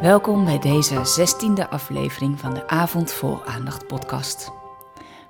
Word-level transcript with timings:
Welkom 0.00 0.44
bij 0.44 0.58
deze 0.58 1.04
zestiende 1.04 1.68
aflevering 1.68 2.40
van 2.40 2.54
de 2.54 2.68
Avond 2.68 3.12
Vol 3.12 3.44
Aandacht 3.44 3.86
podcast. 3.86 4.50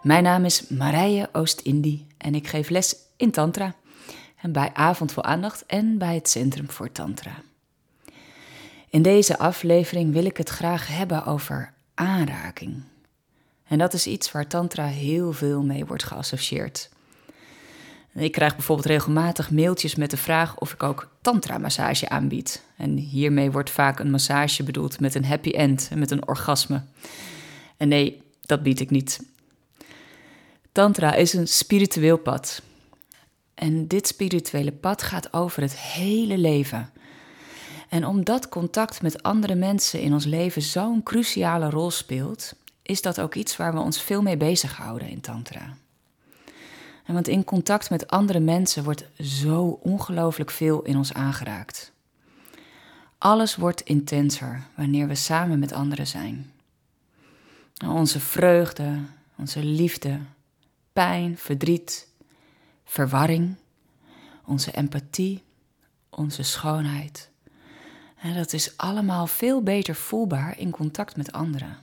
Mijn 0.02 0.22
naam 0.22 0.44
is 0.44 0.68
Marije 0.68 1.28
Oost-Indie 1.32 2.06
en 2.18 2.34
ik 2.34 2.46
geef 2.46 2.68
les 2.68 2.96
in 3.16 3.30
Tantra. 3.30 3.74
En 4.36 4.52
bij 4.52 4.70
Avond 4.72 5.12
Vol 5.12 5.24
Aandacht 5.24 5.66
en 5.66 5.98
bij 5.98 6.14
het 6.14 6.28
Centrum 6.28 6.70
voor 6.70 6.92
Tantra. 6.92 7.42
In 8.90 9.02
deze 9.02 9.38
aflevering 9.38 10.12
wil 10.12 10.24
ik 10.24 10.36
het 10.36 10.48
graag 10.48 10.88
hebben 10.88 11.24
over 11.24 11.72
aanraking. 11.94 12.82
En 13.66 13.78
dat 13.78 13.92
is 13.92 14.06
iets 14.06 14.32
waar 14.32 14.46
Tantra 14.46 14.86
heel 14.86 15.32
veel 15.32 15.62
mee 15.62 15.86
wordt 15.86 16.04
geassocieerd. 16.04 16.90
Ik 18.14 18.32
krijg 18.32 18.54
bijvoorbeeld 18.54 18.88
regelmatig 18.88 19.50
mailtjes 19.50 19.94
met 19.94 20.10
de 20.10 20.16
vraag 20.16 20.58
of 20.58 20.72
ik 20.72 20.82
ook 20.82 21.08
tantra-massage 21.20 22.08
aanbied. 22.08 22.65
En 22.76 22.96
hiermee 22.96 23.50
wordt 23.50 23.70
vaak 23.70 23.98
een 23.98 24.10
massage 24.10 24.62
bedoeld 24.62 25.00
met 25.00 25.14
een 25.14 25.24
happy 25.24 25.50
end 25.50 25.88
en 25.90 25.98
met 25.98 26.10
een 26.10 26.28
orgasme. 26.28 26.82
En 27.76 27.88
nee, 27.88 28.22
dat 28.40 28.62
bied 28.62 28.80
ik 28.80 28.90
niet. 28.90 29.20
Tantra 30.72 31.14
is 31.14 31.32
een 31.32 31.48
spiritueel 31.48 32.18
pad. 32.18 32.62
En 33.54 33.86
dit 33.86 34.06
spirituele 34.06 34.72
pad 34.72 35.02
gaat 35.02 35.32
over 35.32 35.62
het 35.62 35.76
hele 35.76 36.38
leven. 36.38 36.90
En 37.88 38.06
omdat 38.06 38.48
contact 38.48 39.02
met 39.02 39.22
andere 39.22 39.54
mensen 39.54 40.00
in 40.00 40.12
ons 40.12 40.24
leven 40.24 40.62
zo'n 40.62 41.02
cruciale 41.02 41.70
rol 41.70 41.90
speelt, 41.90 42.54
is 42.82 43.02
dat 43.02 43.20
ook 43.20 43.34
iets 43.34 43.56
waar 43.56 43.72
we 43.72 43.78
ons 43.78 44.02
veel 44.02 44.22
mee 44.22 44.36
bezighouden 44.36 45.08
in 45.08 45.20
Tantra. 45.20 45.76
Want 47.06 47.28
in 47.28 47.44
contact 47.44 47.90
met 47.90 48.08
andere 48.08 48.40
mensen 48.40 48.84
wordt 48.84 49.04
zo 49.20 49.78
ongelooflijk 49.82 50.50
veel 50.50 50.82
in 50.82 50.96
ons 50.96 51.12
aangeraakt. 51.12 51.92
Alles 53.18 53.56
wordt 53.56 53.80
intenser 53.80 54.62
wanneer 54.74 55.08
we 55.08 55.14
samen 55.14 55.58
met 55.58 55.72
anderen 55.72 56.06
zijn. 56.06 56.52
Onze 57.86 58.20
vreugde, 58.20 58.98
onze 59.36 59.64
liefde, 59.64 60.18
pijn, 60.92 61.38
verdriet, 61.38 62.08
verwarring, 62.84 63.54
onze 64.44 64.70
empathie, 64.72 65.42
onze 66.10 66.42
schoonheid. 66.42 67.30
Dat 68.34 68.52
is 68.52 68.76
allemaal 68.76 69.26
veel 69.26 69.62
beter 69.62 69.94
voelbaar 69.94 70.58
in 70.58 70.70
contact 70.70 71.16
met 71.16 71.32
anderen. 71.32 71.76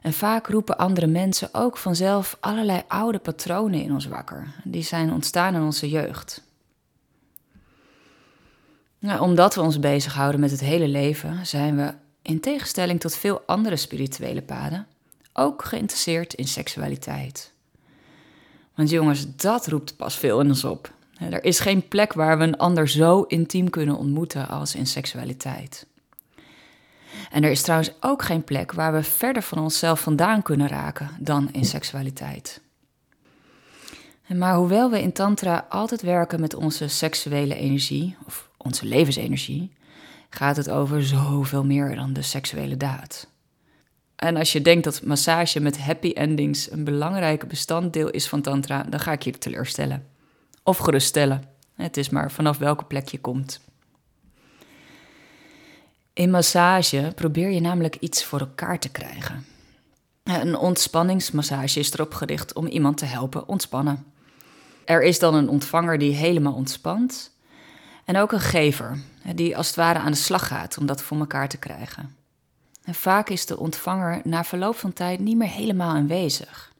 En 0.00 0.12
vaak 0.12 0.46
roepen 0.46 0.78
andere 0.78 1.06
mensen 1.06 1.48
ook 1.52 1.76
vanzelf 1.76 2.36
allerlei 2.40 2.82
oude 2.88 3.18
patronen 3.18 3.82
in 3.82 3.92
ons 3.92 4.06
wakker. 4.06 4.54
Die 4.64 4.82
zijn 4.82 5.12
ontstaan 5.12 5.54
in 5.54 5.62
onze 5.62 5.88
jeugd. 5.88 6.42
Nou, 9.00 9.20
omdat 9.20 9.54
we 9.54 9.60
ons 9.60 9.78
bezighouden 9.78 10.40
met 10.40 10.50
het 10.50 10.60
hele 10.60 10.88
leven, 10.88 11.46
zijn 11.46 11.76
we, 11.76 11.94
in 12.22 12.40
tegenstelling 12.40 13.00
tot 13.00 13.16
veel 13.16 13.42
andere 13.46 13.76
spirituele 13.76 14.42
paden, 14.42 14.86
ook 15.32 15.64
geïnteresseerd 15.64 16.34
in 16.34 16.48
seksualiteit. 16.48 17.52
Want 18.74 18.90
jongens, 18.90 19.36
dat 19.36 19.66
roept 19.66 19.96
pas 19.96 20.18
veel 20.18 20.40
in 20.40 20.48
ons 20.48 20.64
op. 20.64 20.92
Er 21.18 21.44
is 21.44 21.60
geen 21.60 21.88
plek 21.88 22.12
waar 22.12 22.38
we 22.38 22.44
een 22.44 22.56
ander 22.56 22.88
zo 22.88 23.22
intiem 23.22 23.70
kunnen 23.70 23.96
ontmoeten 23.96 24.48
als 24.48 24.74
in 24.74 24.86
seksualiteit. 24.86 25.86
En 27.30 27.44
er 27.44 27.50
is 27.50 27.62
trouwens 27.62 27.92
ook 28.00 28.22
geen 28.22 28.44
plek 28.44 28.72
waar 28.72 28.92
we 28.92 29.02
verder 29.02 29.42
van 29.42 29.58
onszelf 29.58 30.00
vandaan 30.00 30.42
kunnen 30.42 30.68
raken 30.68 31.10
dan 31.18 31.48
in 31.52 31.64
seksualiteit. 31.64 32.60
Maar 34.26 34.54
hoewel 34.54 34.90
we 34.90 35.02
in 35.02 35.12
Tantra 35.12 35.66
altijd 35.68 36.02
werken 36.02 36.40
met 36.40 36.54
onze 36.54 36.88
seksuele 36.88 37.54
energie, 37.54 38.16
of 38.26 38.49
onze 38.62 38.86
levensenergie, 38.86 39.72
gaat 40.30 40.56
het 40.56 40.70
over 40.70 41.04
zoveel 41.04 41.64
meer 41.64 41.94
dan 41.94 42.12
de 42.12 42.22
seksuele 42.22 42.76
daad. 42.76 43.28
En 44.16 44.36
als 44.36 44.52
je 44.52 44.62
denkt 44.62 44.84
dat 44.84 45.02
massage 45.02 45.60
met 45.60 45.78
happy 45.78 46.10
endings 46.10 46.70
een 46.70 46.84
belangrijk 46.84 47.48
bestanddeel 47.48 48.10
is 48.10 48.28
van 48.28 48.40
Tantra, 48.40 48.82
dan 48.82 49.00
ga 49.00 49.12
ik 49.12 49.22
je 49.22 49.38
teleurstellen. 49.38 50.06
Of 50.62 50.78
geruststellen. 50.78 51.44
Het 51.74 51.96
is 51.96 52.08
maar 52.08 52.32
vanaf 52.32 52.58
welke 52.58 52.84
plek 52.84 53.08
je 53.08 53.20
komt. 53.20 53.60
In 56.12 56.30
massage 56.30 57.12
probeer 57.14 57.50
je 57.50 57.60
namelijk 57.60 57.96
iets 57.96 58.24
voor 58.24 58.40
elkaar 58.40 58.78
te 58.78 58.88
krijgen. 58.88 59.44
Een 60.22 60.56
ontspanningsmassage 60.56 61.78
is 61.78 61.92
erop 61.92 62.14
gericht 62.14 62.54
om 62.54 62.66
iemand 62.66 62.96
te 62.98 63.04
helpen 63.04 63.48
ontspannen. 63.48 64.04
Er 64.84 65.02
is 65.02 65.18
dan 65.18 65.34
een 65.34 65.48
ontvanger 65.48 65.98
die 65.98 66.14
helemaal 66.14 66.52
ontspant. 66.52 67.30
En 68.10 68.16
ook 68.16 68.32
een 68.32 68.40
gever 68.40 68.98
die 69.34 69.56
als 69.56 69.66
het 69.66 69.76
ware 69.76 69.98
aan 69.98 70.12
de 70.12 70.18
slag 70.18 70.46
gaat 70.46 70.78
om 70.78 70.86
dat 70.86 71.02
voor 71.02 71.18
elkaar 71.18 71.48
te 71.48 71.56
krijgen. 71.56 72.16
En 72.84 72.94
vaak 72.94 73.28
is 73.28 73.46
de 73.46 73.58
ontvanger 73.58 74.20
na 74.24 74.44
verloop 74.44 74.76
van 74.76 74.92
tijd 74.92 75.20
niet 75.20 75.36
meer 75.36 75.48
helemaal 75.48 75.94
aanwezig. 75.94 76.72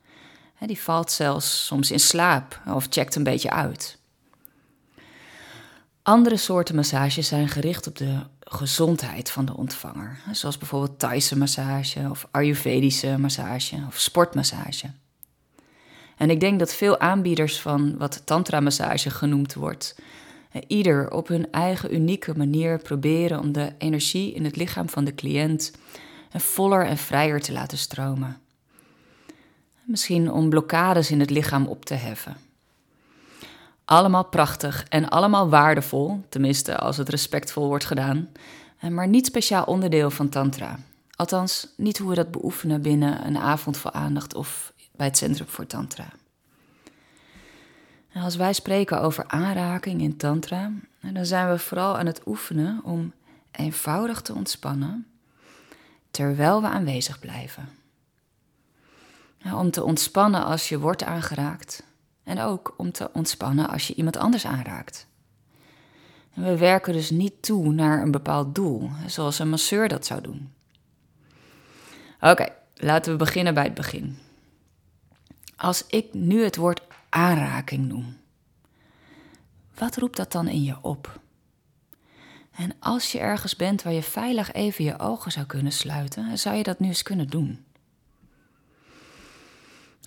Die 0.66 0.80
valt 0.80 1.10
zelfs 1.10 1.66
soms 1.66 1.90
in 1.90 2.00
slaap 2.00 2.60
of 2.66 2.86
checkt 2.90 3.14
een 3.14 3.22
beetje 3.22 3.50
uit. 3.50 3.98
Andere 6.02 6.36
soorten 6.36 6.74
massages 6.74 7.28
zijn 7.28 7.48
gericht 7.48 7.86
op 7.86 7.96
de 7.96 8.18
gezondheid 8.40 9.30
van 9.30 9.44
de 9.44 9.56
ontvanger, 9.56 10.18
zoals 10.32 10.58
bijvoorbeeld 10.58 10.98
Thaise 10.98 11.38
massage 11.38 12.06
of 12.10 12.28
Ayurvedische 12.30 13.18
massage 13.18 13.84
of 13.88 13.98
sportmassage. 13.98 14.90
En 16.16 16.30
ik 16.30 16.40
denk 16.40 16.58
dat 16.58 16.74
veel 16.74 17.00
aanbieders 17.00 17.60
van 17.60 17.96
wat 17.98 18.22
tantra-massage 18.24 19.10
genoemd 19.10 19.54
wordt, 19.54 19.94
ieder 20.66 21.10
op 21.10 21.28
hun 21.28 21.52
eigen 21.52 21.94
unieke 21.94 22.36
manier 22.36 22.78
proberen 22.78 23.40
om 23.40 23.52
de 23.52 23.72
energie 23.78 24.32
in 24.32 24.44
het 24.44 24.56
lichaam 24.56 24.88
van 24.88 25.04
de 25.04 25.14
cliënt 25.14 25.72
voller 26.32 26.86
en 26.86 26.96
vrijer 26.96 27.40
te 27.40 27.52
laten 27.52 27.78
stromen. 27.78 28.40
Misschien 29.82 30.32
om 30.32 30.48
blokkades 30.48 31.10
in 31.10 31.20
het 31.20 31.30
lichaam 31.30 31.66
op 31.66 31.84
te 31.84 31.94
heffen. 31.94 32.36
Allemaal 33.84 34.24
prachtig 34.24 34.84
en 34.88 35.08
allemaal 35.08 35.48
waardevol, 35.48 36.20
tenminste 36.28 36.78
als 36.78 36.96
het 36.96 37.08
respectvol 37.08 37.66
wordt 37.66 37.84
gedaan, 37.84 38.28
maar 38.88 39.08
niet 39.08 39.26
speciaal 39.26 39.64
onderdeel 39.64 40.10
van 40.10 40.28
Tantra. 40.28 40.78
Althans, 41.16 41.68
niet 41.76 41.98
hoe 41.98 42.08
we 42.08 42.14
dat 42.14 42.30
beoefenen 42.30 42.82
binnen 42.82 43.26
een 43.26 43.38
avond 43.38 43.76
voor 43.76 43.90
aandacht 43.90 44.34
of 44.34 44.72
bij 44.96 45.06
het 45.06 45.16
Centrum 45.16 45.48
voor 45.48 45.66
Tantra. 45.66 46.06
Als 48.14 48.36
wij 48.36 48.52
spreken 48.52 49.00
over 49.00 49.24
aanraking 49.26 50.00
in 50.00 50.16
Tantra, 50.16 50.72
dan 51.00 51.26
zijn 51.26 51.50
we 51.50 51.58
vooral 51.58 51.98
aan 51.98 52.06
het 52.06 52.20
oefenen 52.26 52.80
om 52.84 53.12
eenvoudig 53.50 54.20
te 54.20 54.34
ontspannen 54.34 55.06
terwijl 56.10 56.62
we 56.62 56.68
aanwezig 56.68 57.18
blijven. 57.18 57.68
Om 59.54 59.70
te 59.70 59.84
ontspannen 59.84 60.44
als 60.44 60.68
je 60.68 60.78
wordt 60.78 61.04
aangeraakt 61.04 61.82
en 62.22 62.40
ook 62.40 62.74
om 62.76 62.92
te 62.92 63.10
ontspannen 63.12 63.68
als 63.68 63.86
je 63.86 63.94
iemand 63.94 64.16
anders 64.16 64.46
aanraakt. 64.46 65.06
We 66.34 66.56
werken 66.56 66.92
dus 66.92 67.10
niet 67.10 67.42
toe 67.42 67.72
naar 67.72 68.02
een 68.02 68.10
bepaald 68.10 68.54
doel, 68.54 68.90
zoals 69.06 69.38
een 69.38 69.48
masseur 69.48 69.88
dat 69.88 70.06
zou 70.06 70.20
doen. 70.20 70.52
Oké, 72.20 72.48
laten 72.74 73.12
we 73.12 73.18
beginnen 73.18 73.54
bij 73.54 73.64
het 73.64 73.74
begin. 73.74 74.18
Als 75.56 75.86
ik 75.86 76.14
nu 76.14 76.44
het 76.44 76.56
woord 76.56 76.82
aanraking 77.10 77.86
noem, 77.86 78.16
wat 79.74 79.96
roept 79.96 80.16
dat 80.16 80.32
dan 80.32 80.48
in 80.48 80.62
je 80.62 80.82
op? 80.82 81.20
En 82.50 82.76
als 82.78 83.12
je 83.12 83.18
ergens 83.18 83.56
bent 83.56 83.82
waar 83.82 83.92
je 83.92 84.02
veilig 84.02 84.52
even 84.52 84.84
je 84.84 84.98
ogen 84.98 85.32
zou 85.32 85.46
kunnen 85.46 85.72
sluiten, 85.72 86.38
zou 86.38 86.56
je 86.56 86.62
dat 86.62 86.80
nu 86.80 86.86
eens 86.86 87.02
kunnen 87.02 87.26
doen. 87.26 87.64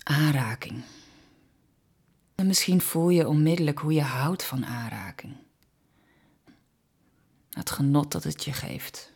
Aanraking. 0.02 0.82
En 2.34 2.46
misschien 2.46 2.80
voel 2.80 3.08
je 3.08 3.28
onmiddellijk 3.28 3.78
hoe 3.78 3.92
je 3.92 4.02
houdt 4.02 4.44
van 4.44 4.66
aanraking. 4.66 5.36
Het 7.50 7.70
genot 7.70 8.12
dat 8.12 8.24
het 8.24 8.44
je 8.44 8.52
geeft. 8.52 9.12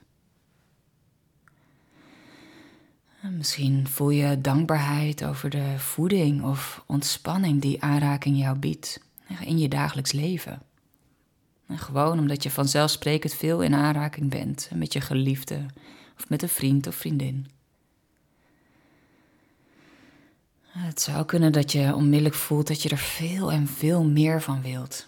En 3.06 3.07
misschien 3.20 3.88
voel 3.88 4.10
je 4.10 4.40
dankbaarheid 4.40 5.24
over 5.24 5.50
de 5.50 5.74
voeding 5.78 6.42
of 6.42 6.84
ontspanning 6.86 7.60
die 7.60 7.82
aanraking 7.82 8.38
jou 8.38 8.58
biedt 8.58 9.00
in 9.40 9.58
je 9.58 9.68
dagelijks 9.68 10.12
leven. 10.12 10.62
En 11.66 11.78
gewoon 11.78 12.18
omdat 12.18 12.42
je 12.42 12.50
vanzelfsprekend 12.50 13.34
veel 13.34 13.62
in 13.62 13.74
aanraking 13.74 14.30
bent 14.30 14.70
met 14.74 14.92
je 14.92 15.00
geliefde 15.00 15.66
of 16.16 16.28
met 16.28 16.42
een 16.42 16.48
vriend 16.48 16.86
of 16.86 16.94
vriendin. 16.94 17.46
Het 20.68 21.00
zou 21.00 21.24
kunnen 21.24 21.52
dat 21.52 21.72
je 21.72 21.94
onmiddellijk 21.94 22.34
voelt 22.34 22.66
dat 22.66 22.82
je 22.82 22.88
er 22.88 22.98
veel 22.98 23.52
en 23.52 23.66
veel 23.66 24.04
meer 24.04 24.42
van 24.42 24.62
wilt. 24.62 25.06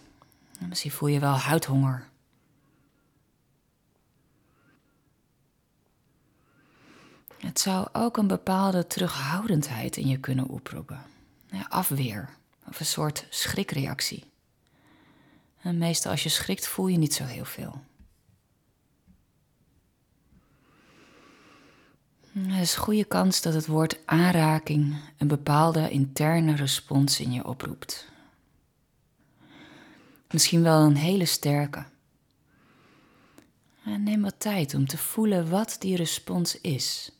Misschien 0.69 0.91
voel 0.91 1.09
je 1.09 1.19
wel 1.19 1.35
huidhonger. 1.35 2.10
Het 7.41 7.61
zou 7.61 7.89
ook 7.93 8.17
een 8.17 8.27
bepaalde 8.27 8.87
terughoudendheid 8.87 9.97
in 9.97 10.09
je 10.09 10.19
kunnen 10.19 10.49
oproepen. 10.49 11.03
Afweer 11.69 12.29
of 12.69 12.81
een 12.81 12.87
soort 12.87 13.27
schrikreactie. 13.31 14.25
En 15.61 15.79
meestal 15.79 16.11
als 16.11 16.23
je 16.23 16.29
schrikt 16.29 16.67
voel 16.69 16.87
je 16.87 16.99
niet 16.99 17.15
zo 17.15 17.25
heel 17.25 17.45
veel. 17.45 17.81
Er 22.35 22.61
is 22.61 22.75
goede 22.75 23.05
kans 23.05 23.43
dat 23.43 23.55
het 23.55 23.67
woord 23.67 24.07
aanraking 24.07 24.97
een 25.19 25.29
bepaalde 25.29 25.91
interne 25.91 26.55
respons 26.55 27.21
in 27.21 27.33
je 27.33 27.45
oproept. 27.45 28.09
Misschien 30.31 30.63
wel 30.63 30.81
een 30.81 30.97
hele 30.97 31.25
sterke. 31.25 31.85
En 33.85 34.03
neem 34.03 34.23
wat 34.23 34.35
tijd 34.39 34.75
om 34.75 34.87
te 34.87 34.99
voelen 34.99 35.51
wat 35.51 35.77
die 35.79 35.97
respons 35.97 36.61
is. 36.61 37.13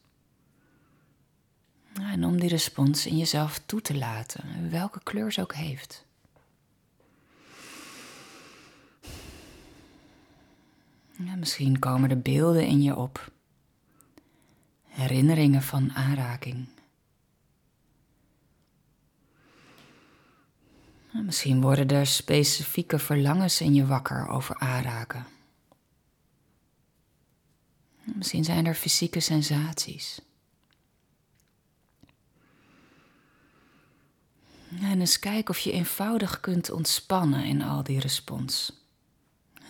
En 2.01 2.25
om 2.25 2.41
die 2.41 2.49
respons 2.49 3.07
in 3.07 3.19
jezelf 3.19 3.61
toe 3.67 3.81
te 3.81 3.97
laten, 3.97 4.71
welke 4.71 5.03
kleur 5.03 5.33
ze 5.33 5.41
ook 5.41 5.55
heeft. 5.55 6.05
Ja, 11.25 11.35
misschien 11.37 11.79
komen 11.79 12.11
er 12.11 12.21
beelden 12.21 12.67
in 12.67 12.83
je 12.83 12.97
op. 12.97 13.33
Herinneringen 14.87 15.63
van 15.63 15.93
aanraking. 15.93 16.69
Misschien 21.13 21.61
worden 21.61 21.89
er 21.89 22.07
specifieke 22.07 22.99
verlangens 22.99 23.61
in 23.61 23.75
je 23.75 23.87
wakker 23.87 24.29
over 24.29 24.59
aanraken. 24.59 25.27
Misschien 28.03 28.45
zijn 28.45 28.67
er 28.67 28.75
fysieke 28.75 29.21
sensaties. 29.21 30.21
En 34.81 34.90
eens 35.01 35.19
kijk 35.19 35.49
of 35.49 35.59
je 35.59 35.73
eenvoudig 35.73 36.41
kunt 36.41 36.71
ontspannen 36.71 37.45
in 37.45 37.63
al 37.63 37.83
die 37.83 38.01
respons. 38.01 38.73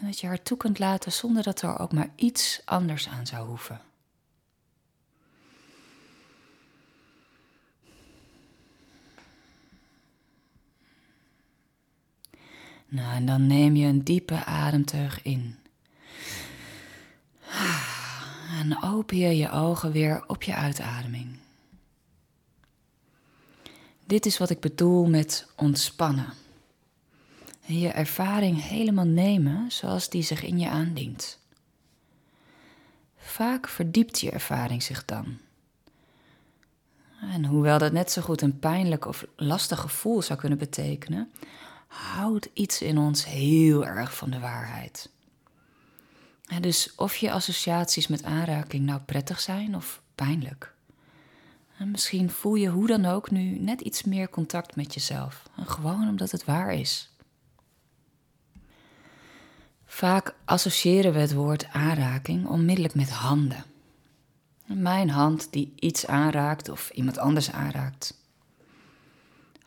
En 0.00 0.06
dat 0.06 0.20
je 0.20 0.26
haar 0.26 0.42
toe 0.42 0.56
kunt 0.56 0.78
laten 0.78 1.12
zonder 1.12 1.42
dat 1.42 1.62
er 1.62 1.78
ook 1.78 1.92
maar 1.92 2.10
iets 2.16 2.62
anders 2.64 3.08
aan 3.08 3.26
zou 3.26 3.46
hoeven. 3.46 3.80
Nou, 12.88 13.14
en 13.14 13.26
dan 13.26 13.46
neem 13.46 13.76
je 13.76 13.86
een 13.86 14.04
diepe 14.04 14.44
ademteug 14.44 15.22
in. 15.22 15.58
En 18.58 18.82
open 18.82 19.16
je 19.16 19.36
je 19.36 19.50
ogen 19.50 19.92
weer 19.92 20.24
op 20.26 20.42
je 20.42 20.54
uitademing. 20.54 21.38
Dit 24.10 24.26
is 24.26 24.38
wat 24.38 24.50
ik 24.50 24.60
bedoel 24.60 25.08
met 25.08 25.46
ontspannen. 25.56 26.32
je 27.60 27.88
ervaring 27.88 28.62
helemaal 28.62 29.06
nemen 29.06 29.70
zoals 29.72 30.08
die 30.08 30.22
zich 30.22 30.42
in 30.42 30.58
je 30.58 30.68
aandient. 30.68 31.38
Vaak 33.16 33.68
verdiept 33.68 34.20
je 34.20 34.30
ervaring 34.30 34.82
zich 34.82 35.04
dan. 35.04 35.38
En 37.20 37.44
hoewel 37.44 37.78
dat 37.78 37.92
net 37.92 38.12
zo 38.12 38.22
goed 38.22 38.42
een 38.42 38.58
pijnlijk 38.58 39.06
of 39.06 39.26
lastig 39.36 39.80
gevoel 39.80 40.22
zou 40.22 40.38
kunnen 40.38 40.58
betekenen, 40.58 41.32
houdt 41.86 42.48
iets 42.52 42.82
in 42.82 42.98
ons 42.98 43.24
heel 43.24 43.86
erg 43.86 44.16
van 44.16 44.30
de 44.30 44.38
waarheid. 44.38 45.10
dus 46.60 46.94
of 46.96 47.16
je 47.16 47.32
associaties 47.32 48.06
met 48.06 48.24
aanraking 48.24 48.84
nou 48.84 49.00
prettig 49.00 49.40
zijn 49.40 49.76
of 49.76 50.02
pijnlijk. 50.14 50.74
En 51.80 51.90
misschien 51.90 52.30
voel 52.30 52.54
je 52.54 52.68
hoe 52.68 52.86
dan 52.86 53.04
ook 53.04 53.30
nu 53.30 53.58
net 53.58 53.80
iets 53.80 54.02
meer 54.02 54.28
contact 54.28 54.76
met 54.76 54.94
jezelf. 54.94 55.42
En 55.56 55.66
gewoon 55.66 56.08
omdat 56.08 56.30
het 56.30 56.44
waar 56.44 56.74
is. 56.74 57.10
Vaak 59.84 60.34
associëren 60.44 61.12
we 61.12 61.18
het 61.18 61.34
woord 61.34 61.66
aanraking 61.72 62.46
onmiddellijk 62.46 62.94
met 62.94 63.10
handen. 63.10 63.64
Mijn 64.66 65.10
hand 65.10 65.52
die 65.52 65.72
iets 65.76 66.06
aanraakt 66.06 66.68
of 66.68 66.90
iemand 66.90 67.18
anders 67.18 67.52
aanraakt 67.52 68.18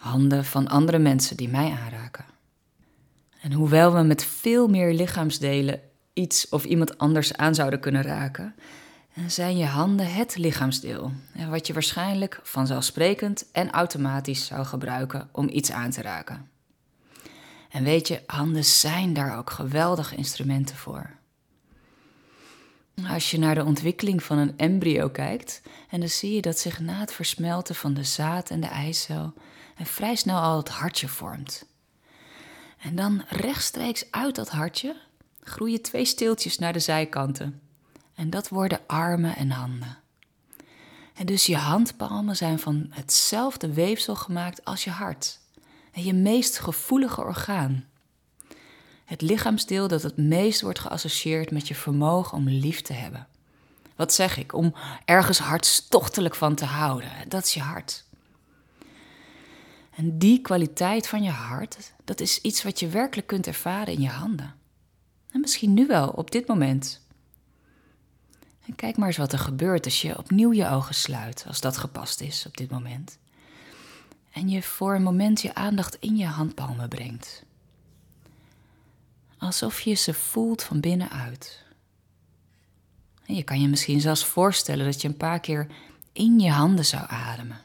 handen 0.03 0.45
van 0.45 0.67
andere 0.67 0.99
mensen 0.99 1.37
die 1.37 1.49
mij 1.49 1.71
aanraken. 1.83 2.25
En 3.41 3.51
hoewel 3.51 3.93
we 3.93 4.01
met 4.01 4.25
veel 4.25 4.67
meer 4.67 4.93
lichaamsdelen 4.93 5.81
iets 6.13 6.49
of 6.49 6.63
iemand 6.63 6.97
anders 6.97 7.35
aan 7.35 7.55
zouden 7.55 7.79
kunnen 7.79 8.01
raken, 8.01 8.55
zijn 9.27 9.57
je 9.57 9.65
handen 9.65 10.13
het 10.13 10.37
lichaamsdeel, 10.37 11.11
wat 11.49 11.67
je 11.67 11.73
waarschijnlijk 11.73 12.39
vanzelfsprekend 12.43 13.45
en 13.51 13.71
automatisch 13.71 14.45
zou 14.45 14.65
gebruiken 14.65 15.29
om 15.31 15.49
iets 15.49 15.71
aan 15.71 15.91
te 15.91 16.01
raken. 16.01 16.49
En 17.69 17.83
weet 17.83 18.07
je, 18.07 18.23
handen 18.25 18.65
zijn 18.65 19.13
daar 19.13 19.37
ook 19.37 19.49
geweldige 19.49 20.15
instrumenten 20.15 20.75
voor. 20.75 21.09
Als 23.07 23.31
je 23.31 23.39
naar 23.39 23.55
de 23.55 23.65
ontwikkeling 23.65 24.23
van 24.23 24.37
een 24.37 24.57
embryo 24.57 25.09
kijkt, 25.09 25.61
en 25.89 25.99
dan 25.99 26.09
zie 26.09 26.33
je 26.33 26.41
dat 26.41 26.59
zich 26.59 26.79
na 26.79 26.99
het 26.99 27.13
versmelten 27.13 27.75
van 27.75 27.93
de 27.93 28.03
zaad 28.03 28.49
en 28.49 28.59
de 28.59 28.67
eicel 28.67 29.33
vrij 29.85 30.15
snel 30.15 30.39
al 30.39 30.57
het 30.57 30.69
hartje 30.69 31.07
vormt. 31.07 31.65
En 32.79 32.95
dan 32.95 33.23
rechtstreeks 33.29 34.05
uit 34.11 34.35
dat 34.35 34.49
hartje 34.49 34.95
groeien 35.43 35.81
twee 35.81 36.05
steeltjes 36.05 36.57
naar 36.57 36.73
de 36.73 36.79
zijkanten. 36.79 37.61
En 38.15 38.29
dat 38.29 38.49
worden 38.49 38.79
armen 38.87 39.35
en 39.35 39.51
handen. 39.51 39.97
En 41.13 41.25
dus 41.25 41.45
je 41.45 41.57
handpalmen 41.57 42.35
zijn 42.35 42.59
van 42.59 42.87
hetzelfde 42.89 43.73
weefsel 43.73 44.15
gemaakt 44.15 44.65
als 44.65 44.83
je 44.83 44.89
hart. 44.89 45.39
En 45.91 46.03
je 46.03 46.13
meest 46.13 46.59
gevoelige 46.59 47.21
orgaan. 47.21 47.85
Het 49.05 49.21
lichaamsdeel 49.21 49.87
dat 49.87 50.03
het 50.03 50.17
meest 50.17 50.61
wordt 50.61 50.79
geassocieerd 50.79 51.51
met 51.51 51.67
je 51.67 51.75
vermogen 51.75 52.37
om 52.37 52.49
lief 52.49 52.81
te 52.81 52.93
hebben. 52.93 53.27
Wat 53.95 54.13
zeg 54.13 54.37
ik? 54.37 54.53
Om 54.53 54.75
ergens 55.05 55.39
hartstochtelijk 55.39 56.35
van 56.35 56.55
te 56.55 56.65
houden. 56.65 57.11
Dat 57.27 57.45
is 57.45 57.53
je 57.53 57.59
hart. 57.59 58.05
En 59.95 60.17
die 60.17 60.41
kwaliteit 60.41 61.07
van 61.07 61.23
je 61.23 61.29
hart, 61.29 61.93
dat 62.03 62.19
is 62.19 62.41
iets 62.41 62.63
wat 62.63 62.79
je 62.79 62.87
werkelijk 62.87 63.27
kunt 63.27 63.47
ervaren 63.47 63.93
in 63.93 64.01
je 64.01 64.09
handen. 64.09 64.55
En 65.31 65.39
misschien 65.39 65.73
nu 65.73 65.87
wel, 65.87 66.09
op 66.09 66.31
dit 66.31 66.47
moment. 66.47 67.02
En 68.65 68.75
kijk 68.75 68.97
maar 68.97 69.07
eens 69.07 69.17
wat 69.17 69.33
er 69.33 69.39
gebeurt 69.39 69.85
als 69.85 70.01
je 70.01 70.17
opnieuw 70.17 70.53
je 70.53 70.69
ogen 70.69 70.95
sluit, 70.95 71.45
als 71.47 71.61
dat 71.61 71.77
gepast 71.77 72.21
is 72.21 72.45
op 72.45 72.57
dit 72.57 72.71
moment. 72.71 73.17
En 74.31 74.49
je 74.49 74.63
voor 74.63 74.95
een 74.95 75.03
moment 75.03 75.41
je 75.41 75.55
aandacht 75.55 75.97
in 75.99 76.17
je 76.17 76.25
handpalmen 76.25 76.89
brengt. 76.89 77.43
Alsof 79.37 79.81
je 79.81 79.93
ze 79.93 80.13
voelt 80.13 80.63
van 80.63 80.79
binnenuit. 80.79 81.63
En 83.25 83.35
je 83.35 83.43
kan 83.43 83.61
je 83.61 83.67
misschien 83.67 84.01
zelfs 84.01 84.25
voorstellen 84.25 84.85
dat 84.85 85.01
je 85.01 85.07
een 85.07 85.17
paar 85.17 85.39
keer 85.39 85.67
in 86.11 86.39
je 86.39 86.51
handen 86.51 86.85
zou 86.85 87.03
ademen. 87.07 87.61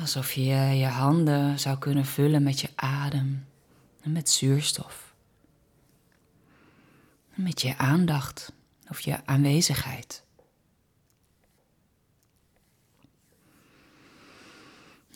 Alsof 0.00 0.32
je 0.32 0.54
je 0.54 0.86
handen 0.86 1.58
zou 1.58 1.78
kunnen 1.78 2.06
vullen 2.06 2.42
met 2.42 2.60
je 2.60 2.68
adem 2.74 3.46
en 4.00 4.12
met 4.12 4.30
zuurstof. 4.30 5.03
Met 7.34 7.60
je 7.60 7.76
aandacht 7.76 8.52
of 8.88 9.00
je 9.00 9.26
aanwezigheid. 9.26 10.22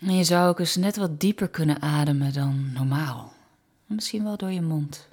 En 0.00 0.16
je 0.16 0.24
zou 0.24 0.48
ook 0.48 0.58
eens 0.58 0.76
net 0.76 0.96
wat 0.96 1.20
dieper 1.20 1.48
kunnen 1.48 1.82
ademen 1.82 2.32
dan 2.32 2.72
normaal. 2.72 3.32
Misschien 3.86 4.24
wel 4.24 4.36
door 4.36 4.50
je 4.50 4.62
mond. 4.62 5.08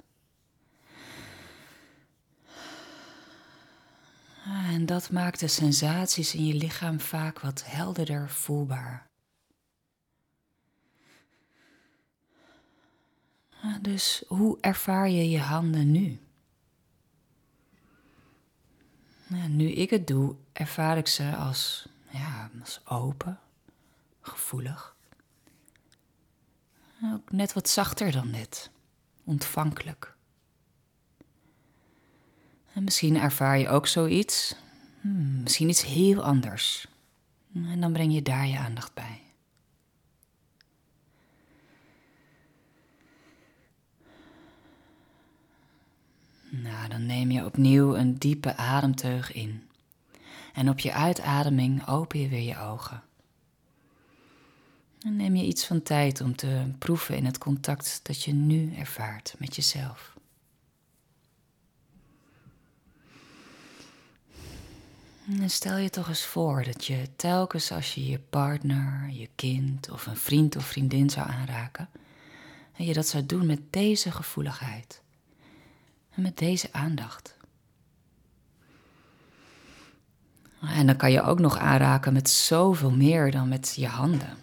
En 4.44 4.86
dat 4.86 5.10
maakt 5.10 5.40
de 5.40 5.48
sensaties 5.48 6.34
in 6.34 6.46
je 6.46 6.54
lichaam 6.54 7.00
vaak 7.00 7.40
wat 7.40 7.64
helderder 7.66 8.30
voelbaar. 8.30 9.06
Dus 13.80 14.24
hoe 14.26 14.58
ervaar 14.60 15.10
je 15.10 15.30
je 15.30 15.38
handen 15.38 15.90
nu? 15.90 16.25
Nu 19.48 19.68
ik 19.68 19.90
het 19.90 20.06
doe, 20.06 20.34
ervaar 20.52 20.96
ik 20.96 21.06
ze 21.06 21.36
als, 21.36 21.88
ja, 22.10 22.50
als 22.60 22.80
open, 22.84 23.38
gevoelig. 24.20 24.96
Ook 27.04 27.32
net 27.32 27.52
wat 27.52 27.68
zachter 27.68 28.12
dan 28.12 28.30
net, 28.30 28.70
ontvankelijk. 29.24 30.14
En 32.72 32.84
misschien 32.84 33.16
ervaar 33.16 33.58
je 33.58 33.68
ook 33.68 33.86
zoiets, 33.86 34.54
hmm, 35.00 35.42
misschien 35.42 35.68
iets 35.68 35.84
heel 35.84 36.22
anders. 36.22 36.86
En 37.54 37.80
dan 37.80 37.92
breng 37.92 38.14
je 38.14 38.22
daar 38.22 38.46
je 38.46 38.58
aandacht 38.58 38.94
bij. 38.94 39.25
Nou, 46.62 46.88
dan 46.88 47.06
neem 47.06 47.30
je 47.30 47.44
opnieuw 47.44 47.96
een 47.96 48.18
diepe 48.18 48.56
ademteug 48.56 49.32
in. 49.32 49.68
En 50.52 50.68
op 50.68 50.78
je 50.78 50.92
uitademing 50.92 51.86
open 51.86 52.20
je 52.20 52.28
weer 52.28 52.42
je 52.42 52.58
ogen. 52.58 53.02
Dan 54.98 55.16
neem 55.16 55.36
je 55.36 55.44
iets 55.44 55.66
van 55.66 55.82
tijd 55.82 56.20
om 56.20 56.36
te 56.36 56.64
proeven 56.78 57.16
in 57.16 57.24
het 57.24 57.38
contact 57.38 58.00
dat 58.02 58.22
je 58.22 58.32
nu 58.32 58.74
ervaart 58.74 59.34
met 59.38 59.56
jezelf. 59.56 60.14
En 65.40 65.50
stel 65.50 65.76
je 65.76 65.90
toch 65.90 66.08
eens 66.08 66.24
voor 66.24 66.64
dat 66.64 66.84
je 66.84 67.08
telkens 67.16 67.72
als 67.72 67.94
je 67.94 68.06
je 68.06 68.18
partner, 68.18 69.10
je 69.10 69.28
kind 69.34 69.90
of 69.90 70.06
een 70.06 70.16
vriend 70.16 70.56
of 70.56 70.66
vriendin 70.66 71.10
zou 71.10 71.28
aanraken, 71.28 71.88
en 72.76 72.84
je 72.84 72.92
dat 72.92 73.06
zou 73.06 73.26
doen 73.26 73.46
met 73.46 73.60
deze 73.72 74.10
gevoeligheid 74.10 75.04
en 76.16 76.22
met 76.22 76.38
deze 76.38 76.68
aandacht. 76.72 77.36
En 80.60 80.86
dan 80.86 80.96
kan 80.96 81.12
je 81.12 81.22
ook 81.22 81.38
nog 81.38 81.58
aanraken 81.58 82.12
met 82.12 82.30
zoveel 82.30 82.90
meer 82.90 83.30
dan 83.30 83.48
met 83.48 83.72
je 83.76 83.86
handen. 83.86 84.36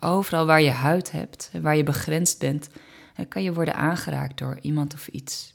Overal 0.00 0.46
waar 0.46 0.62
je 0.62 0.70
huid 0.70 1.10
hebt 1.10 1.50
waar 1.62 1.76
je 1.76 1.82
begrensd 1.82 2.38
bent, 2.38 2.68
kan 3.28 3.42
je 3.42 3.52
worden 3.52 3.74
aangeraakt 3.74 4.38
door 4.38 4.58
iemand 4.60 4.94
of 4.94 5.08
iets. 5.08 5.54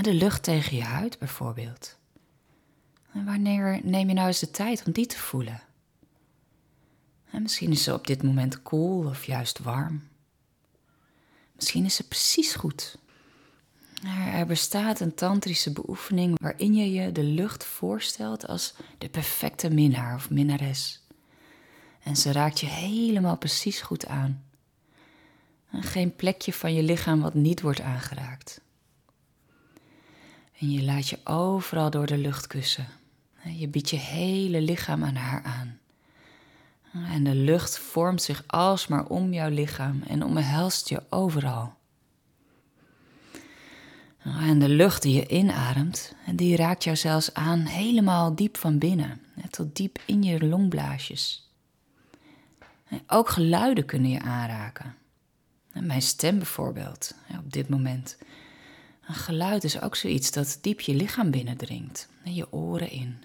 De 0.00 0.14
lucht 0.14 0.42
tegen 0.42 0.76
je 0.76 0.82
huid 0.82 1.18
bijvoorbeeld. 1.18 1.98
En 3.12 3.24
wanneer 3.24 3.80
neem 3.82 4.08
je 4.08 4.14
nou 4.14 4.26
eens 4.26 4.38
de 4.38 4.50
tijd 4.50 4.82
om 4.86 4.92
die 4.92 5.06
te 5.06 5.18
voelen? 5.18 5.62
En 7.30 7.42
misschien 7.42 7.70
is 7.70 7.82
ze 7.82 7.94
op 7.94 8.06
dit 8.06 8.22
moment 8.22 8.62
koel 8.62 9.06
of 9.06 9.24
juist 9.24 9.58
warm. 9.58 10.09
Misschien 11.60 11.84
is 11.84 11.94
ze 11.94 12.08
precies 12.08 12.54
goed. 12.54 12.96
Er 14.34 14.46
bestaat 14.46 15.00
een 15.00 15.14
tantrische 15.14 15.72
beoefening 15.72 16.40
waarin 16.40 16.74
je 16.74 16.92
je 16.92 17.12
de 17.12 17.22
lucht 17.22 17.64
voorstelt 17.64 18.46
als 18.46 18.74
de 18.98 19.08
perfecte 19.08 19.70
minnaar 19.70 20.14
of 20.14 20.30
minnares. 20.30 21.02
En 22.02 22.16
ze 22.16 22.32
raakt 22.32 22.60
je 22.60 22.66
helemaal 22.66 23.36
precies 23.36 23.80
goed 23.80 24.06
aan. 24.06 24.44
En 25.70 25.82
geen 25.82 26.16
plekje 26.16 26.52
van 26.52 26.74
je 26.74 26.82
lichaam 26.82 27.20
wat 27.20 27.34
niet 27.34 27.60
wordt 27.60 27.80
aangeraakt. 27.80 28.60
En 30.58 30.70
je 30.70 30.82
laat 30.82 31.08
je 31.08 31.18
overal 31.24 31.90
door 31.90 32.06
de 32.06 32.18
lucht 32.18 32.46
kussen. 32.46 32.88
Je 33.42 33.68
biedt 33.68 33.90
je 33.90 33.98
hele 33.98 34.60
lichaam 34.60 35.04
aan 35.04 35.14
haar 35.14 35.42
aan. 35.42 35.78
En 36.92 37.24
de 37.24 37.34
lucht 37.34 37.78
vormt 37.78 38.22
zich 38.22 38.44
alsmaar 38.46 39.06
om 39.06 39.32
jouw 39.32 39.48
lichaam 39.48 40.02
en 40.08 40.24
omhelst 40.24 40.88
je 40.88 41.02
overal. 41.10 41.78
En 44.22 44.58
de 44.58 44.68
lucht 44.68 45.02
die 45.02 45.14
je 45.14 45.28
inademt, 45.28 46.14
die 46.32 46.56
raakt 46.56 46.84
jou 46.84 46.96
zelfs 46.96 47.34
aan 47.34 47.58
helemaal 47.58 48.34
diep 48.34 48.56
van 48.56 48.78
binnen, 48.78 49.20
tot 49.50 49.76
diep 49.76 49.98
in 50.06 50.22
je 50.22 50.46
longblaasjes. 50.46 51.50
Ook 53.06 53.28
geluiden 53.28 53.84
kunnen 53.84 54.10
je 54.10 54.20
aanraken. 54.20 54.94
Mijn 55.72 56.02
stem 56.02 56.36
bijvoorbeeld, 56.36 57.14
op 57.38 57.52
dit 57.52 57.68
moment. 57.68 58.18
Een 59.06 59.14
geluid 59.14 59.64
is 59.64 59.80
ook 59.80 59.96
zoiets 59.96 60.30
dat 60.30 60.58
diep 60.60 60.80
je 60.80 60.94
lichaam 60.94 61.30
binnendringt, 61.30 62.08
je 62.22 62.52
oren 62.52 62.90
in. 62.90 63.24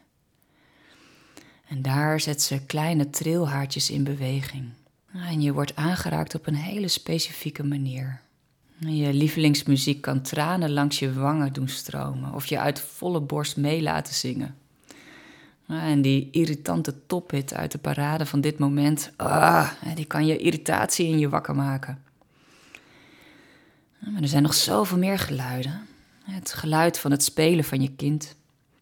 En 1.68 1.82
daar 1.82 2.20
zet 2.20 2.42
ze 2.42 2.66
kleine 2.66 3.10
trilhaartjes 3.10 3.90
in 3.90 4.04
beweging. 4.04 4.70
En 5.14 5.42
je 5.42 5.54
wordt 5.54 5.76
aangeraakt 5.76 6.36
op 6.36 6.48
een 6.48 6.56
hele 6.56 6.88
specifieke 6.88 7.64
manier. 7.64 8.22
Je 8.78 9.14
lievelingsmuziek 9.14 10.02
kan 10.02 10.22
tranen 10.22 10.72
langs 10.72 11.00
je 11.00 11.14
wangen 11.14 11.54
doen 11.54 11.68
stromen 11.68 12.34
of 12.34 12.46
je 12.46 12.60
uit 12.60 12.80
volle 12.80 13.22
borst 13.22 13.58
mee 13.58 13.82
laten 13.82 14.14
zingen. 14.14 14.56
En 15.68 16.02
die 16.02 16.28
irritante 16.32 17.06
tophit 17.06 17.54
uit 17.54 17.72
de 17.72 17.78
parade 17.78 18.26
van 18.26 18.42
dit 18.42 18.58
moment, 18.60 19.12
ah, 19.16 19.70
die 19.96 20.06
kan 20.06 20.26
je 20.26 20.38
irritatie 20.38 21.08
in 21.08 21.20
je 21.20 21.30
wakker 21.30 21.56
maken. 21.56 22.04
Maar 24.00 24.22
er 24.22 24.28
zijn 24.28 24.44
nog 24.44 24.54
zoveel 24.54 24.98
meer 24.98 25.20
geluiden. 25.20 25.88
Het 26.24 26.54
geluid 26.54 27.00
van 27.00 27.12
het 27.12 27.24
spelen 27.24 27.64
van 27.64 27.82
je 27.82 27.92
kind. 27.96 28.36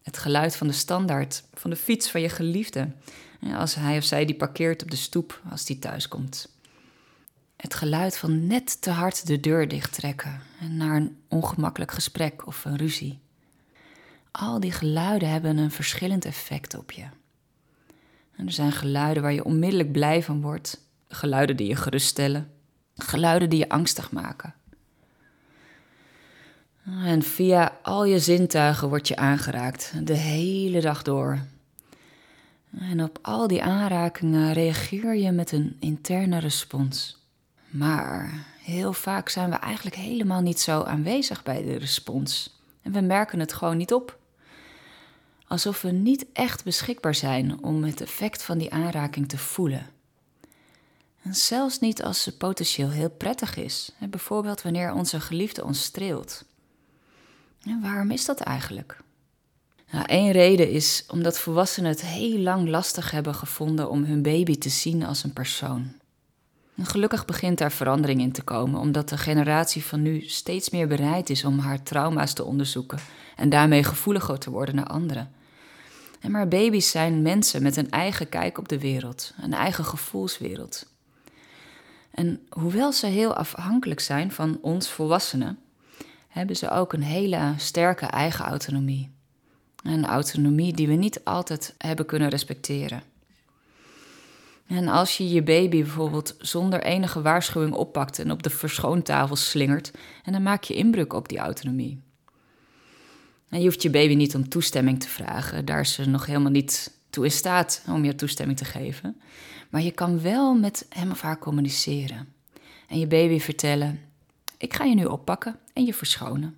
Het 0.04 0.18
geluid 0.18 0.56
van 0.56 0.66
de 0.66 0.72
standaard, 0.72 1.44
van 1.54 1.70
de 1.70 1.76
fiets 1.76 2.10
van 2.10 2.20
je 2.20 2.28
geliefde. 2.28 2.88
Als 3.56 3.74
hij 3.74 3.96
of 3.96 4.04
zij 4.04 4.24
die 4.24 4.36
parkeert 4.36 4.82
op 4.82 4.90
de 4.90 4.96
stoep 4.96 5.42
als 5.50 5.64
die 5.64 5.78
thuis 5.78 6.08
komt. 6.08 6.48
Het 7.56 7.74
geluid 7.74 8.16
van 8.16 8.46
net 8.46 8.82
te 8.82 8.90
hard 8.90 9.26
de 9.26 9.40
deur 9.40 9.68
dichttrekken 9.68 10.40
naar 10.70 10.96
een 10.96 11.16
ongemakkelijk 11.28 11.92
gesprek 11.92 12.46
of 12.46 12.64
een 12.64 12.76
ruzie. 12.76 13.18
Al 14.30 14.60
die 14.60 14.72
geluiden 14.72 15.28
hebben 15.28 15.56
een 15.56 15.70
verschillend 15.70 16.24
effect 16.24 16.74
op 16.76 16.92
je. 16.92 17.04
En 18.36 18.46
er 18.46 18.52
zijn 18.52 18.72
geluiden 18.72 19.22
waar 19.22 19.32
je 19.32 19.44
onmiddellijk 19.44 19.92
blij 19.92 20.22
van 20.22 20.40
wordt, 20.40 20.80
geluiden 21.08 21.56
die 21.56 21.68
je 21.68 21.76
geruststellen, 21.76 22.50
geluiden 22.96 23.50
die 23.50 23.58
je 23.58 23.68
angstig 23.68 24.12
maken. 24.12 24.54
En 26.84 27.22
via 27.22 27.78
al 27.82 28.04
je 28.04 28.18
zintuigen 28.18 28.88
word 28.88 29.08
je 29.08 29.16
aangeraakt, 29.16 29.92
de 30.02 30.16
hele 30.16 30.80
dag 30.80 31.02
door. 31.02 31.38
En 32.78 33.02
op 33.02 33.18
al 33.22 33.46
die 33.46 33.62
aanrakingen 33.62 34.52
reageer 34.52 35.14
je 35.14 35.30
met 35.30 35.52
een 35.52 35.76
interne 35.80 36.38
respons. 36.38 37.22
Maar 37.70 38.46
heel 38.58 38.92
vaak 38.92 39.28
zijn 39.28 39.50
we 39.50 39.56
eigenlijk 39.56 39.96
helemaal 39.96 40.40
niet 40.40 40.60
zo 40.60 40.82
aanwezig 40.82 41.42
bij 41.42 41.62
de 41.62 41.76
respons. 41.76 42.58
En 42.82 42.92
we 42.92 43.00
merken 43.00 43.40
het 43.40 43.52
gewoon 43.52 43.76
niet 43.76 43.92
op. 43.92 44.18
Alsof 45.46 45.82
we 45.82 45.90
niet 45.90 46.26
echt 46.32 46.64
beschikbaar 46.64 47.14
zijn 47.14 47.62
om 47.62 47.84
het 47.84 48.00
effect 48.00 48.42
van 48.42 48.58
die 48.58 48.72
aanraking 48.72 49.28
te 49.28 49.38
voelen. 49.38 49.86
En 51.22 51.34
zelfs 51.34 51.78
niet 51.78 52.02
als 52.02 52.22
ze 52.22 52.36
potentieel 52.36 52.90
heel 52.90 53.10
prettig 53.10 53.56
is. 53.56 53.92
Bijvoorbeeld 54.10 54.62
wanneer 54.62 54.92
onze 54.92 55.20
geliefde 55.20 55.64
ons 55.64 55.82
streelt. 55.82 56.44
En 57.64 57.80
waarom 57.80 58.10
is 58.10 58.24
dat 58.24 58.40
eigenlijk? 58.40 58.98
Nou, 59.90 60.06
één 60.06 60.32
reden 60.32 60.70
is 60.70 61.04
omdat 61.08 61.38
volwassenen 61.38 61.90
het 61.90 62.02
heel 62.02 62.38
lang 62.38 62.68
lastig 62.68 63.10
hebben 63.10 63.34
gevonden 63.34 63.90
om 63.90 64.04
hun 64.04 64.22
baby 64.22 64.58
te 64.58 64.68
zien 64.68 65.04
als 65.04 65.24
een 65.24 65.32
persoon. 65.32 65.92
En 66.76 66.86
gelukkig 66.86 67.24
begint 67.24 67.58
daar 67.58 67.72
verandering 67.72 68.20
in 68.20 68.32
te 68.32 68.42
komen, 68.42 68.80
omdat 68.80 69.08
de 69.08 69.18
generatie 69.18 69.84
van 69.84 70.02
nu 70.02 70.20
steeds 70.20 70.70
meer 70.70 70.88
bereid 70.88 71.30
is 71.30 71.44
om 71.44 71.58
haar 71.58 71.82
trauma's 71.82 72.32
te 72.32 72.44
onderzoeken 72.44 72.98
en 73.36 73.48
daarmee 73.48 73.84
gevoeliger 73.84 74.38
te 74.38 74.50
worden 74.50 74.74
naar 74.74 74.86
anderen. 74.86 75.32
En 76.20 76.30
maar 76.30 76.48
baby's 76.48 76.90
zijn 76.90 77.22
mensen 77.22 77.62
met 77.62 77.76
een 77.76 77.90
eigen 77.90 78.28
kijk 78.28 78.58
op 78.58 78.68
de 78.68 78.78
wereld, 78.78 79.34
een 79.40 79.52
eigen 79.52 79.84
gevoelswereld. 79.84 80.86
En 82.10 82.46
hoewel 82.48 82.92
ze 82.92 83.06
heel 83.06 83.34
afhankelijk 83.34 84.00
zijn 84.00 84.32
van 84.32 84.58
ons 84.60 84.88
volwassenen, 84.88 85.58
hebben 86.34 86.56
ze 86.56 86.70
ook 86.70 86.92
een 86.92 87.02
hele 87.02 87.54
sterke 87.56 88.06
eigen 88.06 88.44
autonomie. 88.44 89.10
Een 89.82 90.06
autonomie 90.06 90.72
die 90.72 90.88
we 90.88 90.94
niet 90.94 91.24
altijd 91.24 91.74
hebben 91.78 92.06
kunnen 92.06 92.28
respecteren. 92.28 93.02
En 94.66 94.88
als 94.88 95.16
je 95.16 95.28
je 95.28 95.42
baby 95.42 95.82
bijvoorbeeld 95.82 96.36
zonder 96.38 96.82
enige 96.82 97.22
waarschuwing 97.22 97.74
oppakt 97.74 98.18
en 98.18 98.30
op 98.30 98.42
de 98.42 98.50
verschoontafel 98.50 99.36
slingert, 99.36 99.90
en 100.24 100.32
dan 100.32 100.42
maak 100.42 100.64
je 100.64 100.74
inbreuk 100.74 101.12
op 101.12 101.28
die 101.28 101.38
autonomie. 101.38 102.02
En 103.48 103.58
je 103.58 103.64
hoeft 103.64 103.82
je 103.82 103.90
baby 103.90 104.14
niet 104.14 104.34
om 104.34 104.48
toestemming 104.48 105.00
te 105.00 105.08
vragen, 105.08 105.64
daar 105.64 105.80
is 105.80 105.92
ze 105.92 106.08
nog 106.08 106.26
helemaal 106.26 106.50
niet 106.50 106.98
toe 107.10 107.24
in 107.24 107.30
staat 107.30 107.84
om 107.88 108.04
je 108.04 108.14
toestemming 108.14 108.58
te 108.58 108.64
geven. 108.64 109.20
Maar 109.70 109.82
je 109.82 109.92
kan 109.92 110.20
wel 110.20 110.54
met 110.54 110.86
hem 110.88 111.10
of 111.10 111.20
haar 111.20 111.38
communiceren. 111.38 112.28
En 112.88 112.98
je 112.98 113.06
baby 113.06 113.38
vertellen: 113.38 114.00
Ik 114.64 114.74
ga 114.74 114.84
je 114.84 114.94
nu 114.94 115.04
oppakken 115.04 115.58
en 115.72 115.84
je 115.84 115.94
verschonen. 115.94 116.56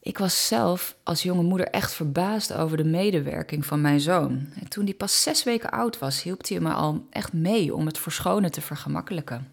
Ik 0.00 0.18
was 0.18 0.46
zelf 0.46 0.96
als 1.02 1.22
jonge 1.22 1.42
moeder 1.42 1.68
echt 1.68 1.92
verbaasd 1.92 2.52
over 2.52 2.76
de 2.76 2.84
medewerking 2.84 3.66
van 3.66 3.80
mijn 3.80 4.00
zoon. 4.00 4.48
En 4.60 4.68
toen 4.68 4.84
hij 4.84 4.94
pas 4.94 5.22
zes 5.22 5.44
weken 5.44 5.70
oud 5.70 5.98
was, 5.98 6.22
hielp 6.22 6.48
hij 6.48 6.60
me 6.60 6.72
al 6.72 7.06
echt 7.10 7.32
mee 7.32 7.74
om 7.74 7.86
het 7.86 7.98
verschonen 7.98 8.50
te 8.50 8.60
vergemakkelijken. 8.60 9.52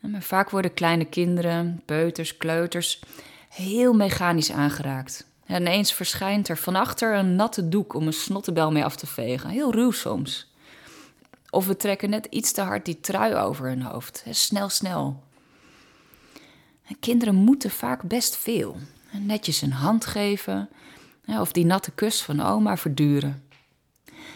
maar 0.00 0.22
vaak 0.22 0.50
worden 0.50 0.74
kleine 0.74 1.04
kinderen, 1.04 1.82
peuters, 1.84 2.36
kleuters 2.36 3.02
heel 3.48 3.92
mechanisch 3.92 4.52
aangeraakt. 4.52 5.26
En 5.46 5.60
ineens 5.60 5.92
verschijnt 5.92 6.48
er 6.48 6.58
van 6.58 6.76
achter 6.76 7.14
een 7.14 7.36
natte 7.36 7.68
doek 7.68 7.94
om 7.94 8.06
een 8.06 8.12
snottebel 8.12 8.72
mee 8.72 8.84
af 8.84 8.96
te 8.96 9.06
vegen. 9.06 9.50
Heel 9.50 9.72
ruw 9.72 9.90
soms. 9.90 10.54
Of 11.50 11.66
we 11.66 11.76
trekken 11.76 12.10
net 12.10 12.26
iets 12.26 12.52
te 12.52 12.60
hard 12.60 12.84
die 12.84 13.00
trui 13.00 13.34
over 13.34 13.66
hun 13.66 13.82
hoofd. 13.82 14.24
Snel, 14.30 14.68
snel. 14.68 15.28
Kinderen 17.00 17.34
moeten 17.34 17.70
vaak 17.70 18.02
best 18.02 18.36
veel. 18.36 18.76
Netjes 19.12 19.62
een 19.62 19.72
hand 19.72 20.06
geven 20.06 20.68
of 21.26 21.52
die 21.52 21.64
natte 21.64 21.90
kus 21.90 22.22
van 22.22 22.40
oma 22.40 22.76
verduren. 22.76 23.48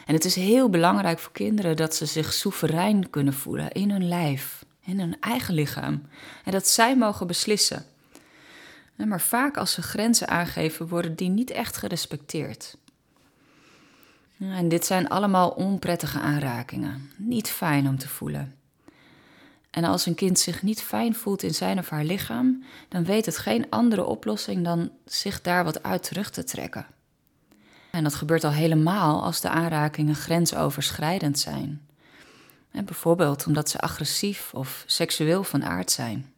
En 0.07 0.15
het 0.15 0.25
is 0.25 0.35
heel 0.35 0.69
belangrijk 0.69 1.19
voor 1.19 1.33
kinderen 1.33 1.77
dat 1.77 1.95
ze 1.95 2.07
zich 2.07 2.33
soeverein 2.33 3.11
kunnen 3.11 3.35
voelen 3.35 3.73
in 3.73 3.91
hun 3.91 4.09
lijf, 4.09 4.65
in 4.81 5.01
hun 5.01 5.21
eigen 5.21 5.55
lichaam. 5.55 6.03
En 6.45 6.53
dat 6.53 6.69
zij 6.69 6.97
mogen 6.97 7.27
beslissen. 7.27 7.85
Maar 8.97 9.21
vaak 9.21 9.57
als 9.57 9.73
ze 9.73 9.83
grenzen 9.83 10.29
aangeven, 10.29 10.89
worden 10.89 11.15
die 11.15 11.29
niet 11.29 11.51
echt 11.51 11.77
gerespecteerd. 11.77 12.77
En 14.39 14.69
dit 14.69 14.87
zijn 14.87 15.09
allemaal 15.09 15.51
onprettige 15.51 16.19
aanrakingen, 16.19 17.11
niet 17.17 17.49
fijn 17.49 17.89
om 17.89 17.99
te 17.99 18.09
voelen. 18.09 18.55
En 19.75 19.85
als 19.85 20.07
een 20.07 20.15
kind 20.15 20.39
zich 20.39 20.63
niet 20.63 20.83
fijn 20.83 21.15
voelt 21.15 21.43
in 21.43 21.55
zijn 21.55 21.79
of 21.79 21.89
haar 21.89 22.05
lichaam, 22.05 22.65
dan 22.89 23.05
weet 23.05 23.27
het 23.27 23.39
geen 23.39 23.67
andere 23.71 24.05
oplossing 24.05 24.65
dan 24.65 24.91
zich 25.05 25.41
daar 25.41 25.65
wat 25.65 25.83
uit 25.83 26.03
terug 26.03 26.31
te 26.31 26.45
trekken. 26.45 26.87
En 27.91 28.03
dat 28.03 28.15
gebeurt 28.15 28.45
al 28.45 28.53
helemaal 28.53 29.23
als 29.23 29.41
de 29.41 29.49
aanrakingen 29.49 30.15
grensoverschrijdend 30.15 31.39
zijn. 31.39 31.87
En 32.71 32.85
bijvoorbeeld 32.85 33.47
omdat 33.47 33.71
ze 33.71 33.79
agressief 33.79 34.51
of 34.53 34.85
seksueel 34.87 35.45
van 35.45 35.65
aard 35.65 35.91
zijn. 35.91 36.33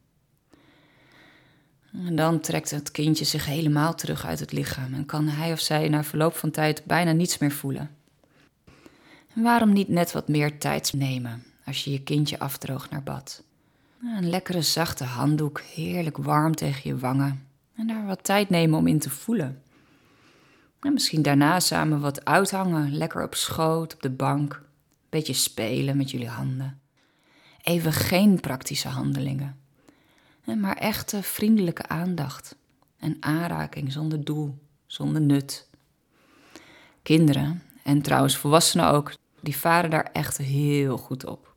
En 1.93 2.17
dan 2.17 2.41
trekt 2.41 2.71
het 2.71 2.91
kindje 2.91 3.25
zich 3.25 3.45
helemaal 3.45 3.95
terug 3.95 4.27
uit 4.27 4.41
het 4.41 4.53
lichaam 4.53 4.95
en 4.95 5.07
kan 5.07 5.29
hij 5.29 5.53
of 5.53 5.61
zij 5.61 5.89
na 5.89 6.05
verloop 6.05 6.37
van 6.37 6.51
tijd 6.51 6.85
bijna 6.85 7.13
niets 7.13 7.39
meer 7.39 7.53
voelen. 7.53 7.91
En 9.35 9.43
waarom 9.43 9.73
niet 9.73 9.89
net 9.89 10.13
wat 10.13 10.29
meer 10.29 10.59
tijd 10.59 10.93
nemen 10.93 11.45
als 11.67 11.85
je 11.85 11.91
je 11.91 12.03
kindje 12.03 12.39
afdroogt 12.39 12.91
naar 12.91 13.03
bad? 13.03 13.43
Een 14.03 14.29
lekkere 14.29 14.63
zachte 14.63 15.05
handdoek, 15.05 15.61
heerlijk 15.61 16.17
warm 16.17 16.55
tegen 16.55 16.91
je 16.91 16.99
wangen 16.99 17.47
en 17.77 17.87
daar 17.87 18.07
wat 18.07 18.25
tijd 18.25 18.51
nemen 18.51 18.79
om 18.79 18.87
in 18.87 18.99
te 18.99 19.11
voelen. 19.11 19.63
En 20.81 20.93
misschien 20.93 21.23
daarna 21.23 21.61
samen 21.61 22.01
wat 22.01 22.25
uithangen, 22.25 22.97
lekker 22.97 23.23
op 23.23 23.35
schoot, 23.35 23.95
op 23.95 24.03
de 24.03 24.11
bank, 24.11 24.55
een 24.55 24.63
beetje 25.09 25.33
spelen 25.33 25.97
met 25.97 26.11
jullie 26.11 26.29
handen. 26.29 26.81
Even 27.63 27.93
geen 27.93 28.41
praktische 28.41 28.89
handelingen 28.89 29.65
maar 30.55 30.77
echte 30.77 31.23
vriendelijke 31.23 31.89
aandacht 31.89 32.57
en 32.99 33.17
aanraking 33.21 33.93
zonder 33.93 34.25
doel, 34.25 34.59
zonder 34.87 35.21
nut. 35.21 35.69
Kinderen, 37.03 37.63
en 37.83 38.03
trouwens 38.03 38.37
volwassenen 38.37 38.89
ook, 38.89 39.13
die 39.41 39.57
varen 39.57 39.91
daar 39.91 40.11
echt 40.13 40.37
heel 40.37 40.97
goed 40.97 41.27
op. 41.27 41.55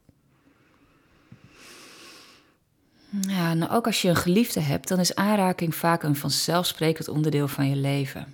Ja, 3.10 3.54
nou 3.54 3.72
ook 3.72 3.86
als 3.86 4.02
je 4.02 4.10
een 4.10 4.16
geliefde 4.16 4.60
hebt, 4.60 4.88
dan 4.88 5.00
is 5.00 5.16
aanraking 5.16 5.76
vaak 5.76 6.04
een 6.04 6.16
vanzelfsprekend 6.16 7.08
onderdeel 7.08 7.48
van 7.48 7.70
je 7.70 7.76
leven. 7.76 8.34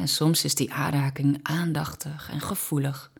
en 0.00 0.08
soms 0.08 0.44
is 0.44 0.54
die 0.54 0.72
aanraking 0.72 1.40
aandachtig 1.42 2.30
en 2.30 2.40
gevoelig. 2.40 3.10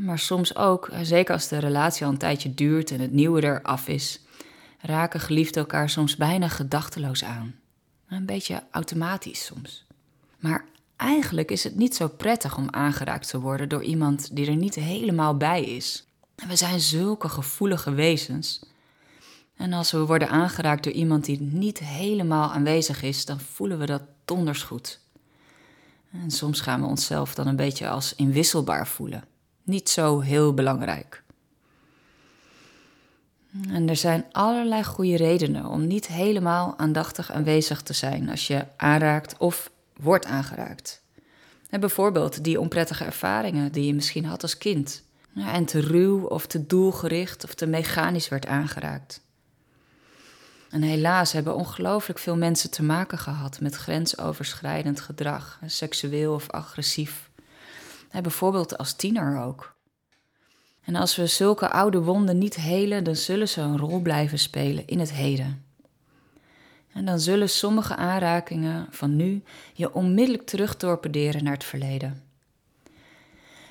Maar 0.00 0.18
soms 0.18 0.56
ook, 0.56 0.90
zeker 1.02 1.34
als 1.34 1.48
de 1.48 1.58
relatie 1.58 2.06
al 2.06 2.12
een 2.12 2.18
tijdje 2.18 2.54
duurt 2.54 2.90
en 2.90 3.00
het 3.00 3.12
nieuwe 3.12 3.44
eraf 3.44 3.88
is, 3.88 4.20
raken 4.80 5.20
geliefden 5.20 5.62
elkaar 5.62 5.90
soms 5.90 6.16
bijna 6.16 6.48
gedachteloos 6.48 7.24
aan. 7.24 7.54
Een 8.08 8.26
beetje 8.26 8.62
automatisch 8.70 9.44
soms. 9.44 9.84
Maar 10.38 10.64
eigenlijk 10.96 11.50
is 11.50 11.64
het 11.64 11.76
niet 11.76 11.94
zo 11.94 12.08
prettig 12.08 12.56
om 12.56 12.68
aangeraakt 12.70 13.28
te 13.28 13.40
worden 13.40 13.68
door 13.68 13.82
iemand 13.82 14.36
die 14.36 14.46
er 14.46 14.56
niet 14.56 14.74
helemaal 14.74 15.36
bij 15.36 15.64
is. 15.64 16.06
We 16.48 16.56
zijn 16.56 16.80
zulke 16.80 17.28
gevoelige 17.28 17.90
wezens. 17.90 18.60
En 19.56 19.72
als 19.72 19.90
we 19.90 20.06
worden 20.06 20.28
aangeraakt 20.28 20.84
door 20.84 20.92
iemand 20.92 21.24
die 21.24 21.40
niet 21.40 21.78
helemaal 21.78 22.52
aanwezig 22.52 23.02
is, 23.02 23.24
dan 23.24 23.40
voelen 23.40 23.78
we 23.78 23.86
dat 23.86 24.02
donders 24.24 24.62
goed. 24.62 25.00
En 26.12 26.30
soms 26.30 26.60
gaan 26.60 26.80
we 26.80 26.86
onszelf 26.86 27.34
dan 27.34 27.46
een 27.46 27.56
beetje 27.56 27.88
als 27.88 28.14
inwisselbaar 28.14 28.86
voelen. 28.86 29.24
Niet 29.62 29.88
zo 29.88 30.20
heel 30.20 30.54
belangrijk. 30.54 31.22
En 33.68 33.88
er 33.88 33.96
zijn 33.96 34.24
allerlei 34.32 34.84
goede 34.84 35.16
redenen 35.16 35.66
om 35.66 35.86
niet 35.86 36.06
helemaal 36.06 36.74
aandachtig 36.76 37.32
aanwezig 37.32 37.82
te 37.82 37.92
zijn 37.92 38.30
als 38.30 38.46
je 38.46 38.66
aanraakt 38.76 39.36
of 39.38 39.70
wordt 39.96 40.26
aangeraakt. 40.26 41.02
En 41.70 41.80
bijvoorbeeld 41.80 42.44
die 42.44 42.60
onprettige 42.60 43.04
ervaringen 43.04 43.72
die 43.72 43.86
je 43.86 43.94
misschien 43.94 44.24
had 44.24 44.42
als 44.42 44.58
kind. 44.58 45.02
En 45.34 45.64
te 45.64 45.80
ruw 45.80 46.24
of 46.24 46.46
te 46.46 46.66
doelgericht 46.66 47.44
of 47.44 47.54
te 47.54 47.66
mechanisch 47.66 48.28
werd 48.28 48.46
aangeraakt. 48.46 49.23
En 50.74 50.82
helaas 50.82 51.32
hebben 51.32 51.54
ongelooflijk 51.54 52.18
veel 52.18 52.36
mensen 52.36 52.70
te 52.70 52.82
maken 52.82 53.18
gehad 53.18 53.60
met 53.60 53.74
grensoverschrijdend 53.74 55.00
gedrag, 55.00 55.60
seksueel 55.66 56.34
of 56.34 56.50
agressief. 56.50 57.30
bijvoorbeeld 58.10 58.78
als 58.78 58.94
tiener 58.94 59.40
ook. 59.40 59.74
En 60.84 60.94
als 60.94 61.16
we 61.16 61.26
zulke 61.26 61.70
oude 61.70 62.00
wonden 62.00 62.38
niet 62.38 62.54
helen, 62.54 63.04
dan 63.04 63.16
zullen 63.16 63.48
ze 63.48 63.60
een 63.60 63.78
rol 63.78 64.00
blijven 64.00 64.38
spelen 64.38 64.86
in 64.86 64.98
het 64.98 65.12
heden. 65.12 65.64
En 66.92 67.04
dan 67.04 67.20
zullen 67.20 67.50
sommige 67.50 67.96
aanrakingen 67.96 68.86
van 68.90 69.16
nu 69.16 69.42
je 69.72 69.94
onmiddellijk 69.94 70.46
terugtorpederen 70.46 71.44
naar 71.44 71.52
het 71.52 71.64
verleden. 71.64 72.22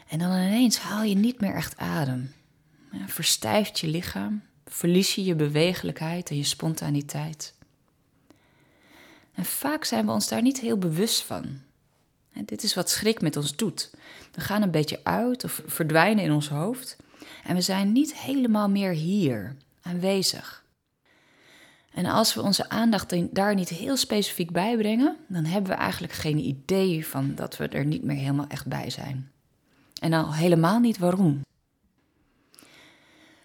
En 0.08 0.20
dan 0.20 0.32
ineens 0.32 0.78
haal 0.78 1.04
je 1.04 1.16
niet 1.16 1.42
meer 1.42 1.56
echt 1.56 1.78
adem. 1.78 2.34
Verstijft 3.06 3.80
je 3.80 3.88
lichaam, 3.88 4.44
verlies 4.74 5.16
je 5.16 5.24
je 5.24 5.36
bewegelijkheid 5.36 6.30
en 6.30 6.38
je 6.38 6.44
spontaniteit. 6.44 7.54
En 9.34 9.46
vaak 9.46 9.84
zijn 9.84 10.06
we 10.06 10.12
ons 10.12 10.28
daar 10.28 10.42
niet 10.42 10.60
heel 10.60 10.78
bewust 10.78 11.22
van. 11.22 11.46
En 12.32 12.46
dit 12.46 12.64
is 12.64 12.74
wat 12.74 12.90
schrik 12.90 13.22
met 13.22 13.38
ons 13.38 13.56
doet. 13.56 13.92
We 14.32 14.42
gaan 14.42 14.62
een 14.62 14.72
beetje 14.72 15.00
uit 15.04 15.44
of 15.44 15.62
verdwijnen 15.66 16.24
in 16.24 16.32
ons 16.32 16.50
hoofd 16.50 16.98
en 17.44 17.56
we 17.56 17.62
zijn 17.62 17.92
niet 17.92 18.16
helemaal 18.16 18.70
meer 18.70 18.92
hier, 18.92 19.56
aanwezig. 19.82 20.64
En 21.94 22.06
als 22.06 22.34
we 22.34 22.42
onze 22.42 22.70
aandacht 22.70 23.36
daar 23.36 23.56
niet 23.56 23.70
heel 23.70 23.98
specifiek 23.98 24.52
bij 24.52 24.78
brengen, 24.78 25.18
dan 25.28 25.46
hebben 25.46 25.72
we 25.72 25.78
eigenlijk 25.78 26.14
geen 26.14 26.38
idee 26.38 27.08
van 27.08 27.36
dat 27.36 27.58
we 27.58 27.68
er 27.68 27.86
niet 27.86 28.04
meer 28.04 28.18
helemaal 28.18 28.48
echt 28.48 28.68
bij 28.68 28.90
zijn. 28.90 29.32
En 30.02 30.14
al 30.14 30.34
helemaal 30.34 30.80
niet 30.80 30.98
waarom. 30.98 31.42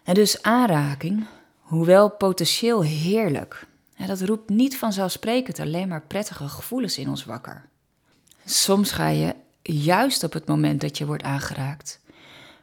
En 0.09 0.15
dus 0.15 0.43
aanraking, 0.43 1.27
hoewel 1.59 2.11
potentieel 2.11 2.83
heerlijk, 2.83 3.67
dat 4.07 4.21
roept 4.21 4.49
niet 4.49 4.79
vanzelfsprekend 4.79 5.61
alleen 5.61 5.89
maar 5.89 6.03
prettige 6.03 6.49
gevoelens 6.49 6.99
in 6.99 7.09
ons 7.09 7.25
wakker. 7.25 7.69
Soms 8.45 8.91
ga 8.91 9.09
je 9.09 9.35
juist 9.63 10.25
op 10.25 10.33
het 10.33 10.47
moment 10.47 10.81
dat 10.81 10.99
je 10.99 11.07
wordt 11.07 11.23
aangeraakt 11.23 12.01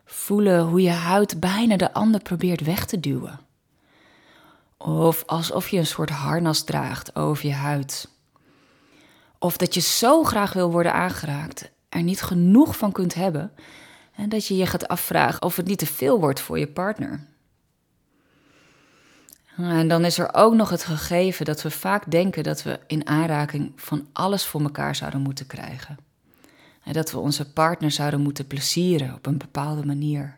voelen 0.06 0.62
hoe 0.64 0.82
je 0.82 0.90
huid 0.90 1.40
bijna 1.40 1.78
de 1.78 1.94
ander 1.94 2.22
probeert 2.22 2.62
weg 2.62 2.86
te 2.86 3.00
duwen. 3.00 3.40
Of 4.78 5.24
alsof 5.26 5.70
je 5.70 5.78
een 5.78 5.86
soort 5.86 6.10
harnas 6.10 6.64
draagt 6.64 7.16
over 7.16 7.46
je 7.46 7.54
huid. 7.54 8.10
Of 9.40 9.58
dat 9.58 9.74
je 9.74 9.82
zo 9.82 10.24
graag 10.24 10.54
wil 10.54 10.72
worden 10.72 10.94
aangeraakt, 10.94 11.72
er 11.90 12.04
niet 12.04 12.22
genoeg 12.22 12.78
van 12.78 12.92
kunt 12.92 13.14
hebben 13.14 13.52
en 14.16 14.30
dat 14.30 14.48
je 14.48 14.56
je 14.56 14.66
gaat 14.66 14.88
afvragen 14.88 15.42
of 15.42 15.56
het 15.56 15.68
niet 15.68 15.80
te 15.80 15.86
veel 15.86 16.20
wordt 16.20 16.40
voor 16.40 16.60
je 16.60 16.68
partner. 16.68 17.34
En 19.58 19.88
dan 19.88 20.06
is 20.06 20.18
er 20.18 20.34
ook 20.34 20.54
nog 20.54 20.70
het 20.70 20.84
gegeven 20.84 21.46
dat 21.46 21.62
we 21.62 21.72
vaak 21.72 22.12
denken 22.12 22.44
dat 22.44 22.64
we 22.64 22.80
in 22.88 23.08
aanraking 23.08 23.72
van 23.76 24.08
alles 24.14 24.46
voor 24.46 24.62
elkaar 24.62 24.96
zouden 24.96 25.22
moeten 25.22 25.48
krijgen. 25.48 25.98
En 26.84 26.94
dat 26.94 27.12
we 27.12 27.18
onze 27.18 27.52
partner 27.52 27.92
zouden 27.92 28.22
moeten 28.22 28.48
plezieren 28.48 29.14
op 29.14 29.26
een 29.26 29.38
bepaalde 29.38 29.86
manier. 29.86 30.38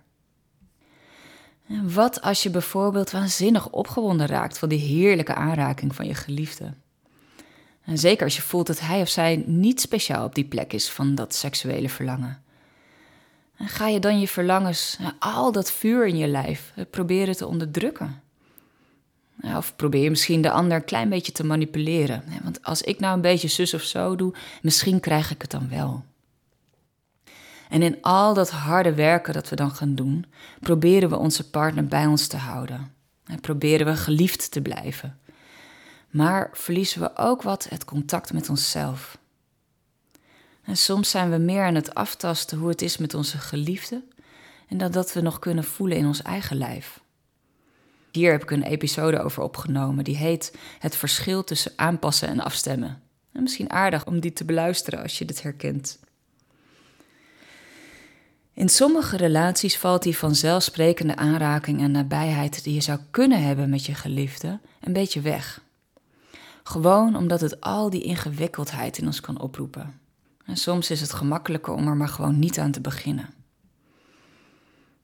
En 1.68 1.94
wat 1.94 2.22
als 2.22 2.44
je 2.44 2.50
bijvoorbeeld 2.50 3.12
waanzinnig 3.12 3.70
opgewonden 3.70 4.28
raakt 4.28 4.58
van 4.58 4.70
die 4.70 4.80
heerlijke 4.80 5.36
aanraking 5.36 5.96
van 5.96 6.08
je 6.08 6.16
geliefde? 6.16 6.74
En 7.84 7.98
zeker 7.98 8.24
als 8.24 8.36
je 8.36 8.42
voelt 8.42 8.68
dat 8.68 8.80
hij 8.80 9.02
of 9.02 9.10
zij 9.10 9.44
niet 9.46 9.82
speciaal 9.82 10.26
op 10.26 10.36
die 10.36 10.46
plek 10.46 10.74
is 10.74 10.90
van 10.90 11.16
dat 11.16 11.34
seksuele 11.34 11.90
verlangen. 11.90 12.42
En 13.56 13.68
ga 13.68 13.88
je 13.88 14.00
dan 14.00 14.20
je 14.20 14.28
verlangens, 14.28 14.98
al 15.20 15.52
dat 15.52 15.72
vuur 15.72 16.08
in 16.08 16.18
je 16.18 16.28
lijf, 16.28 16.74
proberen 16.90 17.36
te 17.36 17.48
onderdrukken? 17.48 18.22
Of 19.42 19.76
probeer 19.76 20.04
je 20.04 20.10
misschien 20.10 20.42
de 20.42 20.52
ander 20.52 20.78
een 20.78 20.86
klein 20.86 21.10
beetje 21.10 21.32
te 21.32 21.44
manipuleren. 21.44 22.24
Want 22.44 22.64
als 22.64 22.82
ik 22.82 23.00
nou 23.00 23.16
een 23.16 23.22
beetje 23.22 23.48
zus 23.48 23.74
of 23.74 23.82
zo 23.82 24.16
doe, 24.16 24.34
misschien 24.62 25.00
krijg 25.00 25.32
ik 25.32 25.42
het 25.42 25.52
dan 25.52 25.70
wel. 25.70 26.04
En 27.70 27.82
in 27.82 28.02
al 28.02 28.34
dat 28.34 28.50
harde 28.50 28.94
werken 28.94 29.34
dat 29.34 29.50
we 29.50 29.56
dan 29.56 29.72
gaan 29.72 29.96
doen, 29.96 30.26
proberen 30.60 31.10
we 31.10 31.18
onze 31.18 31.50
partner 31.50 31.86
bij 31.86 32.06
ons 32.06 32.28
te 32.28 32.38
houden. 32.38 32.94
En 33.26 33.40
proberen 33.40 33.86
we 33.86 33.96
geliefd 33.96 34.52
te 34.52 34.62
blijven. 34.62 35.20
Maar 36.10 36.50
verliezen 36.54 37.02
we 37.02 37.18
ook 37.18 37.42
wat 37.42 37.70
het 37.70 37.86
contact 37.86 38.34
met 38.34 38.50
onszelf. 38.50 39.18
En 40.64 40.78
soms 40.78 41.10
zijn 41.10 41.32
we 41.32 41.38
meer 41.38 41.64
aan 41.64 41.76
het 41.76 41.94
aftasten 41.94 42.58
hoe 42.58 42.70
het 42.70 42.82
is 42.82 42.98
met 42.98 43.14
onze 43.14 43.38
geliefde 43.38 44.04
en 44.68 44.78
dan 44.78 44.92
dat 44.92 45.14
we 45.14 45.22
nog 45.22 45.40
kunnen 45.40 45.64
voelen 45.64 45.98
in 45.98 46.06
ons 46.06 46.22
eigen 46.22 46.58
lijf. 46.58 47.00
Hier 48.18 48.32
heb 48.32 48.44
ik 48.44 48.52
een 48.52 48.64
episode 48.64 49.20
over 49.22 49.44
opgenomen 49.44 50.04
die 50.04 50.18
heet 50.18 50.58
Het 50.80 50.96
verschil 50.96 51.44
tussen 51.44 51.72
aanpassen 51.76 52.28
en 52.28 52.40
afstemmen. 52.40 53.02
En 53.32 53.42
misschien 53.42 53.72
aardig 53.72 54.06
om 54.06 54.20
die 54.20 54.34
te 54.34 54.46
beluisteren 54.46 55.02
als 55.02 55.18
je 55.18 55.26
dit 55.26 55.42
herkent. 55.42 56.00
In 58.54 58.70
sommige 58.70 59.18
relaties 59.18 59.78
valt 59.78 60.04
die 60.04 60.18
vanzelfsprekende 60.18 61.16
aanraking 61.16 61.82
en 61.82 61.92
nabijheid 61.92 62.64
die 62.64 62.74
je 62.74 62.82
zou 62.82 63.00
kunnen 63.12 63.44
hebben 63.44 63.70
met 63.70 63.86
je 63.86 63.94
geliefde 63.94 64.60
een 64.80 64.94
beetje 64.94 65.22
weg. 65.22 65.62
Gewoon 66.64 67.16
omdat 67.16 67.42
het 67.42 67.62
al 67.62 67.90
die 67.90 68.04
ingewikkeldheid 68.04 68.98
in 68.98 69.06
ons 69.06 69.22
kan 69.22 69.40
oproepen. 69.40 70.00
En 70.46 70.58
soms 70.58 70.90
is 70.90 71.02
het 71.02 71.14
gemakkelijker 71.14 71.74
om 71.74 71.88
er 71.88 71.98
maar 71.98 72.10
gewoon 72.10 72.40
niet 72.40 72.60
aan 72.60 72.72
te 72.72 72.82
beginnen. 72.82 73.37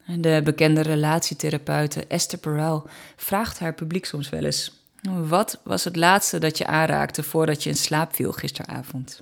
De 0.06 0.42
bekende 0.44 0.82
relatietherapeute 0.82 2.08
Esther 2.08 2.40
Perel 2.40 2.88
vraagt 3.16 3.60
haar 3.60 3.74
publiek 3.74 4.06
soms 4.06 4.30
wel 4.30 4.44
eens: 4.44 4.86
Wat 5.28 5.60
was 5.64 5.84
het 5.84 5.96
laatste 5.96 6.40
dat 6.40 6.58
je 6.58 6.66
aanraakte 6.66 7.24
voordat 7.24 7.64
je 7.64 7.70
in 7.70 7.76
slaap 7.76 8.16
viel 8.16 8.32
gisteravond? 8.32 9.22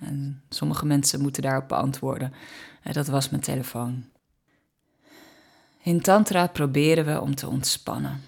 en 0.00 0.42
sommige 0.48 0.86
mensen 0.86 1.20
moeten 1.20 1.42
daarop 1.42 1.68
beantwoorden: 1.68 2.32
Dat 2.92 3.06
was 3.06 3.28
mijn 3.28 3.42
telefoon. 3.42 4.04
In 5.82 6.00
Tantra 6.00 6.46
proberen 6.46 7.04
we 7.04 7.20
om 7.20 7.34
te 7.34 7.48
ontspannen. 7.48 8.22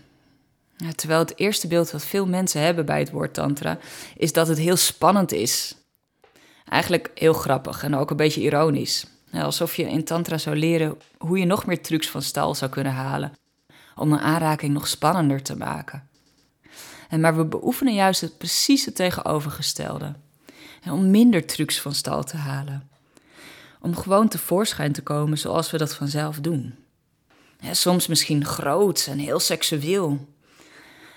terwijl 0.94 1.20
het 1.20 1.38
eerste 1.38 1.66
beeld 1.66 1.90
wat 1.90 2.04
veel 2.04 2.26
mensen 2.26 2.60
hebben 2.60 2.86
bij 2.86 2.98
het 2.98 3.10
woord 3.10 3.34
Tantra 3.34 3.78
is 4.16 4.32
dat 4.32 4.48
het 4.48 4.58
heel 4.58 4.76
spannend 4.76 5.32
is. 5.32 5.76
Eigenlijk 6.68 7.10
heel 7.14 7.32
grappig 7.32 7.82
en 7.82 7.94
ook 7.94 8.10
een 8.10 8.16
beetje 8.16 8.40
ironisch. 8.40 9.06
Alsof 9.32 9.76
je 9.76 9.82
in 9.82 10.04
Tantra 10.04 10.38
zou 10.38 10.56
leren 10.56 10.98
hoe 11.18 11.38
je 11.38 11.44
nog 11.44 11.66
meer 11.66 11.82
trucs 11.82 12.08
van 12.08 12.22
stal 12.22 12.54
zou 12.54 12.70
kunnen 12.70 12.92
halen. 12.92 13.32
Om 13.94 14.12
een 14.12 14.20
aanraking 14.20 14.72
nog 14.72 14.88
spannender 14.88 15.42
te 15.42 15.56
maken. 15.56 16.08
En 17.08 17.20
maar 17.20 17.36
we 17.36 17.44
beoefenen 17.44 17.94
juist 17.94 18.20
het 18.20 18.38
precies 18.38 18.84
het 18.84 18.94
tegenovergestelde. 18.94 20.14
om 20.90 21.10
minder 21.10 21.46
trucs 21.46 21.80
van 21.80 21.94
stal 21.94 22.24
te 22.24 22.36
halen. 22.36 22.90
Om 23.80 23.96
gewoon 23.96 24.28
tevoorschijn 24.28 24.92
te 24.92 25.02
komen 25.02 25.38
zoals 25.38 25.70
we 25.70 25.78
dat 25.78 25.94
vanzelf 25.94 26.40
doen. 26.40 26.74
soms 27.70 28.06
misschien 28.06 28.44
groot 28.44 29.06
en 29.10 29.18
heel 29.18 29.40
seksueel. 29.40 30.26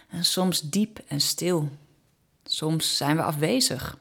En 0.09 0.25
soms 0.25 0.61
diep 0.61 0.99
en 1.07 1.21
stil. 1.21 1.69
Soms 2.43 2.97
zijn 2.97 3.15
we 3.15 3.21
afwezig. 3.23 3.97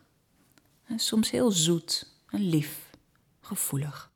En 0.87 0.99
soms 0.99 1.31
heel 1.31 1.51
zoet 1.51 2.07
en 2.31 2.49
lief, 2.49 2.88
gevoelig. 3.49 4.11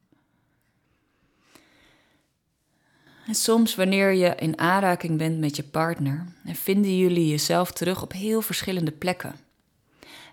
En 3.27 3.35
soms 3.35 3.75
wanneer 3.75 4.13
je 4.13 4.35
in 4.35 4.59
aanraking 4.59 5.19
bent 5.19 5.39
met 5.39 5.57
je 5.57 5.63
partner, 5.63 6.27
vinden 6.45 6.99
jullie 6.99 7.29
jezelf 7.29 7.73
terug 7.73 8.03
op 8.03 8.13
heel 8.13 8.43
verschillende 8.43 8.93
plekken. 8.93 9.37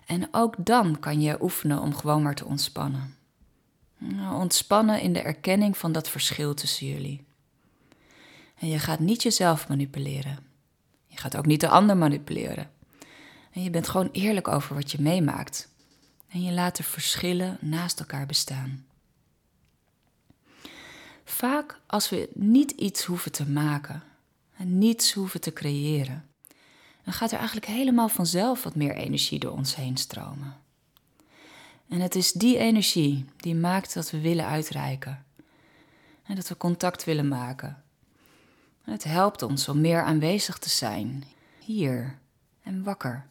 En 0.06 0.28
ook 0.30 0.54
dan 0.58 0.98
kan 0.98 1.20
je 1.20 1.42
oefenen 1.42 1.80
om 1.80 1.94
gewoon 1.94 2.22
maar 2.22 2.34
te 2.34 2.44
ontspannen. 2.44 3.16
Nou, 3.98 4.40
ontspannen 4.40 5.00
in 5.00 5.12
de 5.12 5.20
erkenning 5.20 5.76
van 5.76 5.92
dat 5.92 6.08
verschil 6.08 6.54
tussen 6.54 6.86
jullie. 6.86 7.24
En 8.58 8.68
je 8.68 8.78
gaat 8.78 8.98
niet 8.98 9.22
jezelf 9.22 9.68
manipuleren. 9.68 10.38
Je 11.06 11.16
gaat 11.16 11.36
ook 11.36 11.46
niet 11.46 11.60
de 11.60 11.68
ander 11.68 11.96
manipuleren. 11.96 12.70
En 13.52 13.62
je 13.62 13.70
bent 13.70 13.88
gewoon 13.88 14.08
eerlijk 14.12 14.48
over 14.48 14.74
wat 14.74 14.90
je 14.90 15.00
meemaakt. 15.00 15.68
En 16.28 16.42
je 16.42 16.52
laat 16.52 16.76
de 16.76 16.82
verschillen 16.82 17.58
naast 17.60 18.00
elkaar 18.00 18.26
bestaan. 18.26 18.84
Vaak 21.30 21.80
als 21.86 22.08
we 22.08 22.28
niet 22.34 22.70
iets 22.70 23.04
hoeven 23.04 23.32
te 23.32 23.48
maken 23.48 24.02
en 24.56 24.78
niets 24.78 25.12
hoeven 25.12 25.40
te 25.40 25.52
creëren, 25.52 26.28
dan 27.04 27.12
gaat 27.12 27.30
er 27.30 27.36
eigenlijk 27.36 27.66
helemaal 27.66 28.08
vanzelf 28.08 28.62
wat 28.62 28.74
meer 28.74 28.94
energie 28.94 29.38
door 29.38 29.52
ons 29.52 29.74
heen 29.74 29.96
stromen. 29.96 30.56
En 31.88 32.00
het 32.00 32.14
is 32.14 32.32
die 32.32 32.58
energie 32.58 33.24
die 33.36 33.54
maakt 33.54 33.94
dat 33.94 34.10
we 34.10 34.20
willen 34.20 34.46
uitreiken 34.46 35.24
en 36.22 36.34
dat 36.34 36.48
we 36.48 36.56
contact 36.56 37.04
willen 37.04 37.28
maken. 37.28 37.82
Het 38.82 39.04
helpt 39.04 39.42
ons 39.42 39.68
om 39.68 39.80
meer 39.80 40.02
aanwezig 40.02 40.58
te 40.58 40.68
zijn, 40.68 41.24
hier 41.58 42.18
en 42.62 42.82
wakker. 42.82 43.26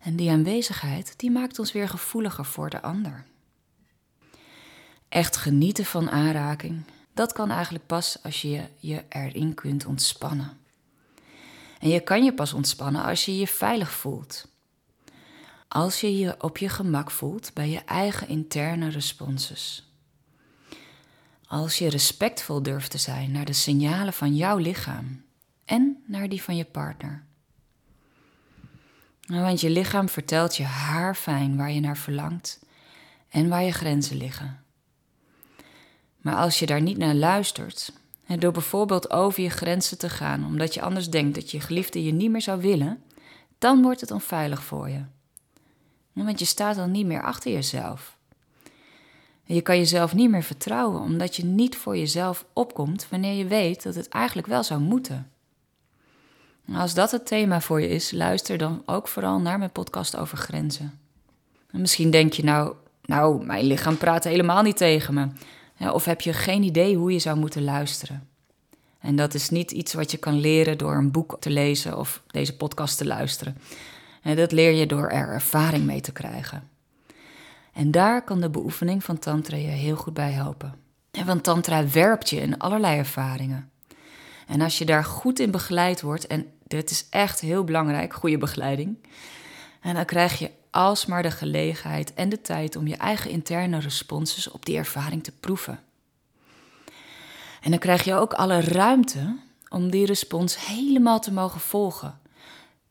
En 0.00 0.16
die 0.16 0.30
aanwezigheid 0.30 1.14
die 1.16 1.30
maakt 1.30 1.58
ons 1.58 1.72
weer 1.72 1.88
gevoeliger 1.88 2.44
voor 2.44 2.70
de 2.70 2.82
ander. 2.82 3.24
Echt 5.14 5.36
genieten 5.36 5.84
van 5.84 6.10
aanraking, 6.10 6.84
dat 7.12 7.32
kan 7.32 7.50
eigenlijk 7.50 7.86
pas 7.86 8.22
als 8.22 8.42
je 8.42 8.64
je 8.76 9.04
erin 9.08 9.54
kunt 9.54 9.86
ontspannen. 9.86 10.58
En 11.78 11.88
je 11.88 12.00
kan 12.00 12.24
je 12.24 12.34
pas 12.34 12.52
ontspannen 12.52 13.04
als 13.04 13.24
je 13.24 13.38
je 13.38 13.46
veilig 13.46 13.92
voelt. 13.92 14.48
Als 15.68 16.00
je 16.00 16.18
je 16.18 16.42
op 16.42 16.58
je 16.58 16.68
gemak 16.68 17.10
voelt 17.10 17.50
bij 17.52 17.68
je 17.68 17.78
eigen 17.78 18.28
interne 18.28 18.88
responses. 18.88 19.92
Als 21.46 21.78
je 21.78 21.88
respectvol 21.88 22.62
durft 22.62 22.90
te 22.90 22.98
zijn 22.98 23.32
naar 23.32 23.44
de 23.44 23.52
signalen 23.52 24.12
van 24.12 24.36
jouw 24.36 24.56
lichaam 24.56 25.24
en 25.64 26.02
naar 26.06 26.28
die 26.28 26.42
van 26.42 26.56
je 26.56 26.64
partner. 26.64 27.24
Want 29.26 29.60
je 29.60 29.70
lichaam 29.70 30.08
vertelt 30.08 30.56
je 30.56 30.64
haarfijn 30.64 31.56
waar 31.56 31.70
je 31.72 31.80
naar 31.80 31.98
verlangt 31.98 32.60
en 33.28 33.48
waar 33.48 33.62
je 33.62 33.72
grenzen 33.72 34.16
liggen. 34.16 34.63
Maar 36.24 36.36
als 36.36 36.58
je 36.58 36.66
daar 36.66 36.80
niet 36.80 36.98
naar 36.98 37.14
luistert, 37.14 37.92
en 38.26 38.40
door 38.40 38.52
bijvoorbeeld 38.52 39.10
over 39.10 39.42
je 39.42 39.50
grenzen 39.50 39.98
te 39.98 40.08
gaan 40.08 40.46
omdat 40.46 40.74
je 40.74 40.82
anders 40.82 41.10
denkt 41.10 41.34
dat 41.34 41.50
je 41.50 41.60
geliefde 41.60 42.04
je 42.04 42.12
niet 42.12 42.30
meer 42.30 42.42
zou 42.42 42.60
willen, 42.60 43.02
dan 43.58 43.82
wordt 43.82 44.00
het 44.00 44.10
onveilig 44.10 44.64
voor 44.64 44.88
je. 44.88 45.00
Want 46.12 46.38
je 46.38 46.44
staat 46.44 46.76
dan 46.76 46.90
niet 46.90 47.06
meer 47.06 47.22
achter 47.22 47.52
jezelf. 47.52 48.16
Je 49.44 49.60
kan 49.60 49.76
jezelf 49.76 50.14
niet 50.14 50.30
meer 50.30 50.42
vertrouwen 50.42 51.00
omdat 51.00 51.36
je 51.36 51.44
niet 51.44 51.76
voor 51.76 51.96
jezelf 51.96 52.44
opkomt 52.52 53.06
wanneer 53.10 53.34
je 53.34 53.46
weet 53.46 53.82
dat 53.82 53.94
het 53.94 54.08
eigenlijk 54.08 54.46
wel 54.46 54.62
zou 54.62 54.80
moeten. 54.80 55.30
Als 56.74 56.94
dat 56.94 57.10
het 57.10 57.26
thema 57.26 57.60
voor 57.60 57.80
je 57.80 57.88
is, 57.88 58.10
luister 58.10 58.58
dan 58.58 58.82
ook 58.86 59.08
vooral 59.08 59.40
naar 59.40 59.58
mijn 59.58 59.72
podcast 59.72 60.16
over 60.16 60.38
grenzen. 60.38 60.98
En 61.70 61.80
misschien 61.80 62.10
denk 62.10 62.32
je 62.32 62.44
nou, 62.44 62.74
nou, 63.04 63.44
mijn 63.44 63.64
lichaam 63.64 63.96
praat 63.96 64.24
helemaal 64.24 64.62
niet 64.62 64.76
tegen 64.76 65.14
me. 65.14 65.28
Of 65.78 66.04
heb 66.04 66.20
je 66.20 66.32
geen 66.32 66.62
idee 66.62 66.96
hoe 66.96 67.12
je 67.12 67.18
zou 67.18 67.38
moeten 67.38 67.64
luisteren? 67.64 68.28
En 69.00 69.16
dat 69.16 69.34
is 69.34 69.50
niet 69.50 69.70
iets 69.70 69.94
wat 69.94 70.10
je 70.10 70.16
kan 70.16 70.40
leren 70.40 70.78
door 70.78 70.94
een 70.94 71.10
boek 71.10 71.36
te 71.40 71.50
lezen 71.50 71.98
of 71.98 72.22
deze 72.26 72.56
podcast 72.56 72.98
te 72.98 73.06
luisteren. 73.06 73.58
En 74.22 74.36
dat 74.36 74.52
leer 74.52 74.72
je 74.72 74.86
door 74.86 75.08
er 75.08 75.28
ervaring 75.28 75.84
mee 75.84 76.00
te 76.00 76.12
krijgen. 76.12 76.68
En 77.72 77.90
daar 77.90 78.24
kan 78.24 78.40
de 78.40 78.50
beoefening 78.50 79.04
van 79.04 79.18
Tantra 79.18 79.56
je 79.56 79.66
heel 79.66 79.96
goed 79.96 80.14
bij 80.14 80.30
helpen. 80.30 80.74
Want 81.24 81.42
Tantra 81.42 81.88
werpt 81.88 82.30
je 82.30 82.40
in 82.40 82.58
allerlei 82.58 82.98
ervaringen. 82.98 83.70
En 84.46 84.60
als 84.60 84.78
je 84.78 84.84
daar 84.84 85.04
goed 85.04 85.38
in 85.38 85.50
begeleid 85.50 86.00
wordt, 86.00 86.26
en 86.26 86.46
dit 86.66 86.90
is 86.90 87.06
echt 87.10 87.40
heel 87.40 87.64
belangrijk, 87.64 88.14
goede 88.14 88.38
begeleiding, 88.38 88.96
dan 89.82 90.04
krijg 90.04 90.38
je 90.38 90.50
alsmaar 90.74 91.22
de 91.22 91.30
gelegenheid 91.30 92.14
en 92.14 92.28
de 92.28 92.40
tijd 92.40 92.76
om 92.76 92.86
je 92.86 92.96
eigen 92.96 93.30
interne 93.30 93.78
responses 93.78 94.50
op 94.50 94.66
die 94.66 94.76
ervaring 94.76 95.24
te 95.24 95.32
proeven. 95.32 95.80
En 97.60 97.70
dan 97.70 97.78
krijg 97.78 98.04
je 98.04 98.14
ook 98.14 98.32
alle 98.32 98.60
ruimte 98.60 99.36
om 99.68 99.90
die 99.90 100.06
respons 100.06 100.66
helemaal 100.66 101.20
te 101.20 101.32
mogen 101.32 101.60
volgen. 101.60 102.20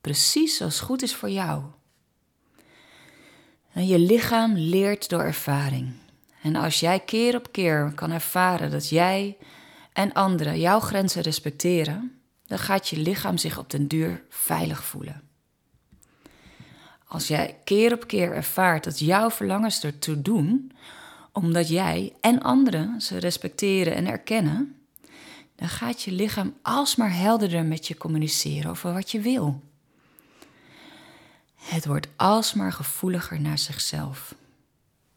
Precies 0.01 0.57
zoals 0.57 0.79
goed 0.79 1.01
is 1.01 1.15
voor 1.15 1.29
jou. 1.29 1.63
En 3.73 3.87
je 3.87 3.99
lichaam 3.99 4.53
leert 4.53 5.09
door 5.09 5.21
ervaring. 5.21 5.93
En 6.41 6.55
als 6.55 6.79
jij 6.79 6.99
keer 6.99 7.35
op 7.35 7.51
keer 7.51 7.91
kan 7.95 8.11
ervaren 8.11 8.71
dat 8.71 8.89
jij 8.89 9.37
en 9.93 10.13
anderen 10.13 10.59
jouw 10.59 10.79
grenzen 10.79 11.21
respecteren, 11.21 12.21
dan 12.45 12.59
gaat 12.59 12.87
je 12.87 12.97
lichaam 12.97 13.37
zich 13.37 13.57
op 13.57 13.69
den 13.69 13.87
duur 13.87 14.23
veilig 14.29 14.83
voelen. 14.83 15.22
Als 17.13 17.27
jij 17.27 17.57
keer 17.63 17.93
op 17.93 18.07
keer 18.07 18.31
ervaart 18.31 18.83
dat 18.83 18.99
jouw 18.99 19.29
verlangens 19.31 19.83
ertoe 19.83 20.21
doen, 20.21 20.71
omdat 21.31 21.69
jij 21.69 22.13
en 22.21 22.41
anderen 22.41 23.01
ze 23.01 23.17
respecteren 23.17 23.95
en 23.95 24.07
erkennen, 24.07 24.75
dan 25.55 25.69
gaat 25.69 26.01
je 26.01 26.11
lichaam 26.11 26.53
alsmaar 26.61 27.15
helderder 27.15 27.65
met 27.65 27.87
je 27.87 27.97
communiceren 27.97 28.69
over 28.69 28.93
wat 28.93 29.11
je 29.11 29.19
wil. 29.19 29.61
Het 31.55 31.85
wordt 31.85 32.07
alsmaar 32.15 32.71
gevoeliger 32.71 33.41
naar 33.41 33.57
zichzelf. 33.57 34.35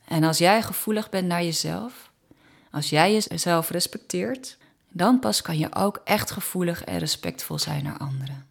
En 0.04 0.24
als 0.24 0.38
jij 0.38 0.62
gevoelig 0.62 1.08
bent 1.08 1.26
naar 1.26 1.42
jezelf, 1.44 2.10
als 2.70 2.90
jij 2.90 3.12
jezelf 3.12 3.70
respecteert, 3.70 4.56
dan 4.88 5.18
pas 5.18 5.42
kan 5.42 5.58
je 5.58 5.74
ook 5.74 6.00
echt 6.04 6.30
gevoelig 6.30 6.84
en 6.84 6.98
respectvol 6.98 7.58
zijn 7.58 7.84
naar 7.84 7.98
anderen. 7.98 8.46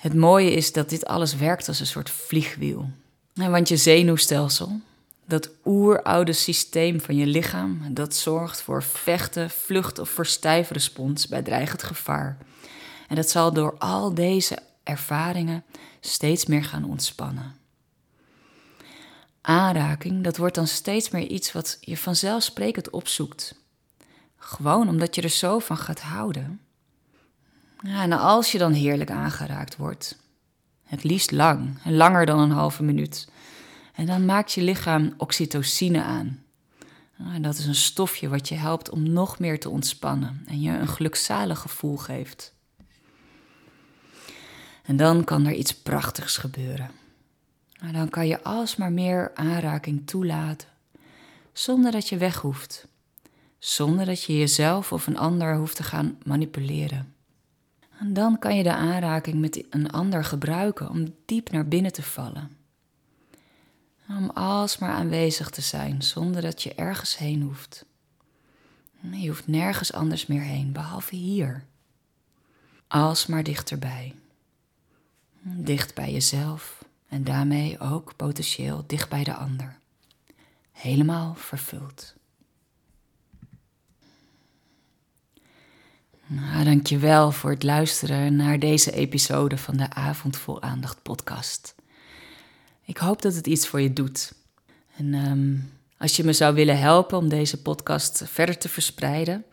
Het 0.00 0.14
mooie 0.14 0.50
is 0.50 0.72
dat 0.72 0.88
dit 0.88 1.06
alles 1.06 1.36
werkt 1.36 1.68
als 1.68 1.80
een 1.80 1.86
soort 1.86 2.10
vliegwiel. 2.10 2.90
Want 3.34 3.68
je 3.68 3.76
zenuwstelsel, 3.76 4.80
dat 5.26 5.50
oeroude 5.64 6.32
systeem 6.32 7.00
van 7.00 7.16
je 7.16 7.26
lichaam, 7.26 7.94
dat 7.94 8.14
zorgt 8.14 8.62
voor 8.62 8.82
vechten, 8.82 9.50
vlucht 9.50 9.98
of 9.98 10.08
verstijfrespons 10.08 11.28
bij 11.28 11.42
dreigend 11.42 11.82
gevaar. 11.82 12.38
En 13.08 13.16
dat 13.16 13.30
zal 13.30 13.52
door 13.52 13.78
al 13.78 14.14
deze 14.14 14.58
ervaringen 14.82 15.64
steeds 16.00 16.46
meer 16.46 16.64
gaan 16.64 16.84
ontspannen. 16.84 17.54
Aanraking, 19.40 20.24
dat 20.24 20.36
wordt 20.36 20.54
dan 20.54 20.66
steeds 20.66 21.10
meer 21.10 21.26
iets 21.26 21.52
wat 21.52 21.78
je 21.80 21.96
vanzelfsprekend 21.96 22.90
opzoekt. 22.90 23.54
Gewoon 24.36 24.88
omdat 24.88 25.14
je 25.14 25.22
er 25.22 25.28
zo 25.28 25.58
van 25.58 25.76
gaat 25.76 26.00
houden. 26.00 26.60
Ja, 27.82 28.02
en 28.02 28.12
als 28.12 28.52
je 28.52 28.58
dan 28.58 28.72
heerlijk 28.72 29.10
aangeraakt 29.10 29.76
wordt, 29.76 30.16
het 30.84 31.04
liefst 31.04 31.30
lang, 31.30 31.78
langer 31.84 32.26
dan 32.26 32.38
een 32.38 32.50
halve 32.50 32.82
minuut, 32.82 33.28
en 33.94 34.06
dan 34.06 34.24
maakt 34.24 34.52
je 34.52 34.62
lichaam 34.62 35.14
oxytocine 35.16 36.02
aan. 36.02 36.42
Ah, 37.18 37.42
dat 37.42 37.58
is 37.58 37.66
een 37.66 37.74
stofje 37.74 38.28
wat 38.28 38.48
je 38.48 38.54
helpt 38.54 38.90
om 38.90 39.10
nog 39.10 39.38
meer 39.38 39.60
te 39.60 39.70
ontspannen 39.70 40.42
en 40.46 40.60
je 40.60 40.70
een 40.70 40.88
gelukzalig 40.88 41.58
gevoel 41.58 41.96
geeft. 41.96 42.54
En 44.82 44.96
dan 44.96 45.24
kan 45.24 45.46
er 45.46 45.54
iets 45.54 45.74
prachtigs 45.74 46.36
gebeuren. 46.36 46.90
Dan 47.92 48.08
kan 48.08 48.26
je 48.26 48.42
alsmaar 48.42 48.92
meer 48.92 49.30
aanraking 49.34 50.06
toelaten, 50.06 50.68
zonder 51.52 51.92
dat 51.92 52.08
je 52.08 52.16
weg 52.16 52.36
hoeft, 52.36 52.86
zonder 53.58 54.06
dat 54.06 54.22
je 54.22 54.38
jezelf 54.38 54.92
of 54.92 55.06
een 55.06 55.18
ander 55.18 55.56
hoeft 55.56 55.76
te 55.76 55.82
gaan 55.82 56.18
manipuleren. 56.24 57.09
En 58.00 58.12
dan 58.12 58.38
kan 58.38 58.56
je 58.56 58.62
de 58.62 58.74
aanraking 58.74 59.40
met 59.40 59.64
een 59.70 59.90
ander 59.90 60.24
gebruiken 60.24 60.90
om 60.90 61.14
diep 61.24 61.50
naar 61.50 61.68
binnen 61.68 61.92
te 61.92 62.02
vallen. 62.02 62.56
Om 64.08 64.30
alsmaar 64.30 64.90
aanwezig 64.90 65.50
te 65.50 65.60
zijn 65.60 66.02
zonder 66.02 66.42
dat 66.42 66.62
je 66.62 66.74
ergens 66.74 67.18
heen 67.18 67.42
hoeft. 67.42 67.84
Je 69.10 69.28
hoeft 69.28 69.46
nergens 69.46 69.92
anders 69.92 70.26
meer 70.26 70.42
heen, 70.42 70.72
behalve 70.72 71.14
hier. 71.14 71.64
Alsmaar 72.86 73.42
dichterbij. 73.42 74.14
Dicht 75.42 75.94
bij 75.94 76.12
jezelf 76.12 76.84
en 77.08 77.24
daarmee 77.24 77.78
ook 77.78 78.16
potentieel 78.16 78.84
dicht 78.86 79.08
bij 79.08 79.24
de 79.24 79.34
ander. 79.34 79.78
Helemaal 80.72 81.34
vervuld. 81.34 82.14
Nou, 86.32 86.64
dankjewel 86.64 87.32
voor 87.32 87.50
het 87.50 87.62
luisteren 87.62 88.36
naar 88.36 88.58
deze 88.58 88.92
episode 88.92 89.58
van 89.58 89.76
de 89.76 89.90
Avond 89.90 90.38
Aandacht 90.60 91.02
podcast. 91.02 91.74
Ik 92.84 92.96
hoop 92.96 93.22
dat 93.22 93.34
het 93.34 93.46
iets 93.46 93.68
voor 93.68 93.80
je 93.80 93.92
doet. 93.92 94.32
En 94.96 95.14
ehm, 95.14 95.54
als 95.98 96.16
je 96.16 96.24
me 96.24 96.32
zou 96.32 96.54
willen 96.54 96.78
helpen 96.78 97.18
om 97.18 97.28
deze 97.28 97.62
podcast 97.62 98.22
verder 98.26 98.58
te 98.58 98.68
verspreiden, 98.68 99.44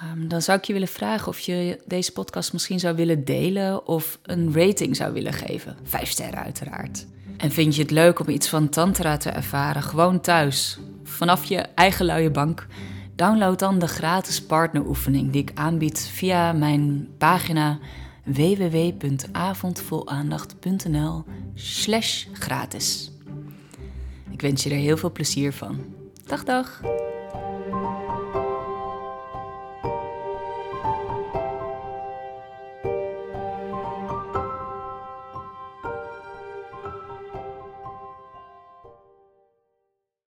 ehm, 0.00 0.28
dan 0.28 0.42
zou 0.42 0.58
ik 0.58 0.64
je 0.64 0.72
willen 0.72 0.88
vragen 0.88 1.28
of 1.28 1.38
je 1.38 1.80
deze 1.86 2.12
podcast 2.12 2.52
misschien 2.52 2.80
zou 2.80 2.96
willen 2.96 3.24
delen 3.24 3.86
of 3.86 4.18
een 4.22 4.54
rating 4.54 4.96
zou 4.96 5.12
willen 5.12 5.32
geven. 5.32 5.76
Vijf 5.82 6.10
sterren 6.10 6.42
uiteraard. 6.42 7.06
En 7.36 7.50
vind 7.50 7.76
je 7.76 7.82
het 7.82 7.90
leuk 7.90 8.18
om 8.20 8.28
iets 8.28 8.48
van 8.48 8.68
Tantra 8.68 9.16
te 9.16 9.30
ervaren, 9.30 9.82
gewoon 9.82 10.20
thuis, 10.20 10.78
vanaf 11.04 11.44
je 11.44 11.58
eigen 11.58 12.06
luie 12.06 12.30
bank? 12.30 12.66
Download 13.18 13.58
dan 13.58 13.78
de 13.78 13.88
gratis 13.88 14.42
partneroefening 14.42 15.32
die 15.32 15.42
ik 15.42 15.50
aanbied 15.54 16.10
via 16.12 16.52
mijn 16.52 17.08
pagina 17.16 17.78
www.avondvolaandacht.nl 18.24 21.24
slash 21.54 22.26
gratis. 22.32 23.10
Ik 24.30 24.40
wens 24.40 24.62
je 24.62 24.70
er 24.70 24.76
heel 24.76 24.96
veel 24.96 25.12
plezier 25.12 25.52
van. 25.52 25.84
Dag 26.26 26.44
dag! 26.44 26.80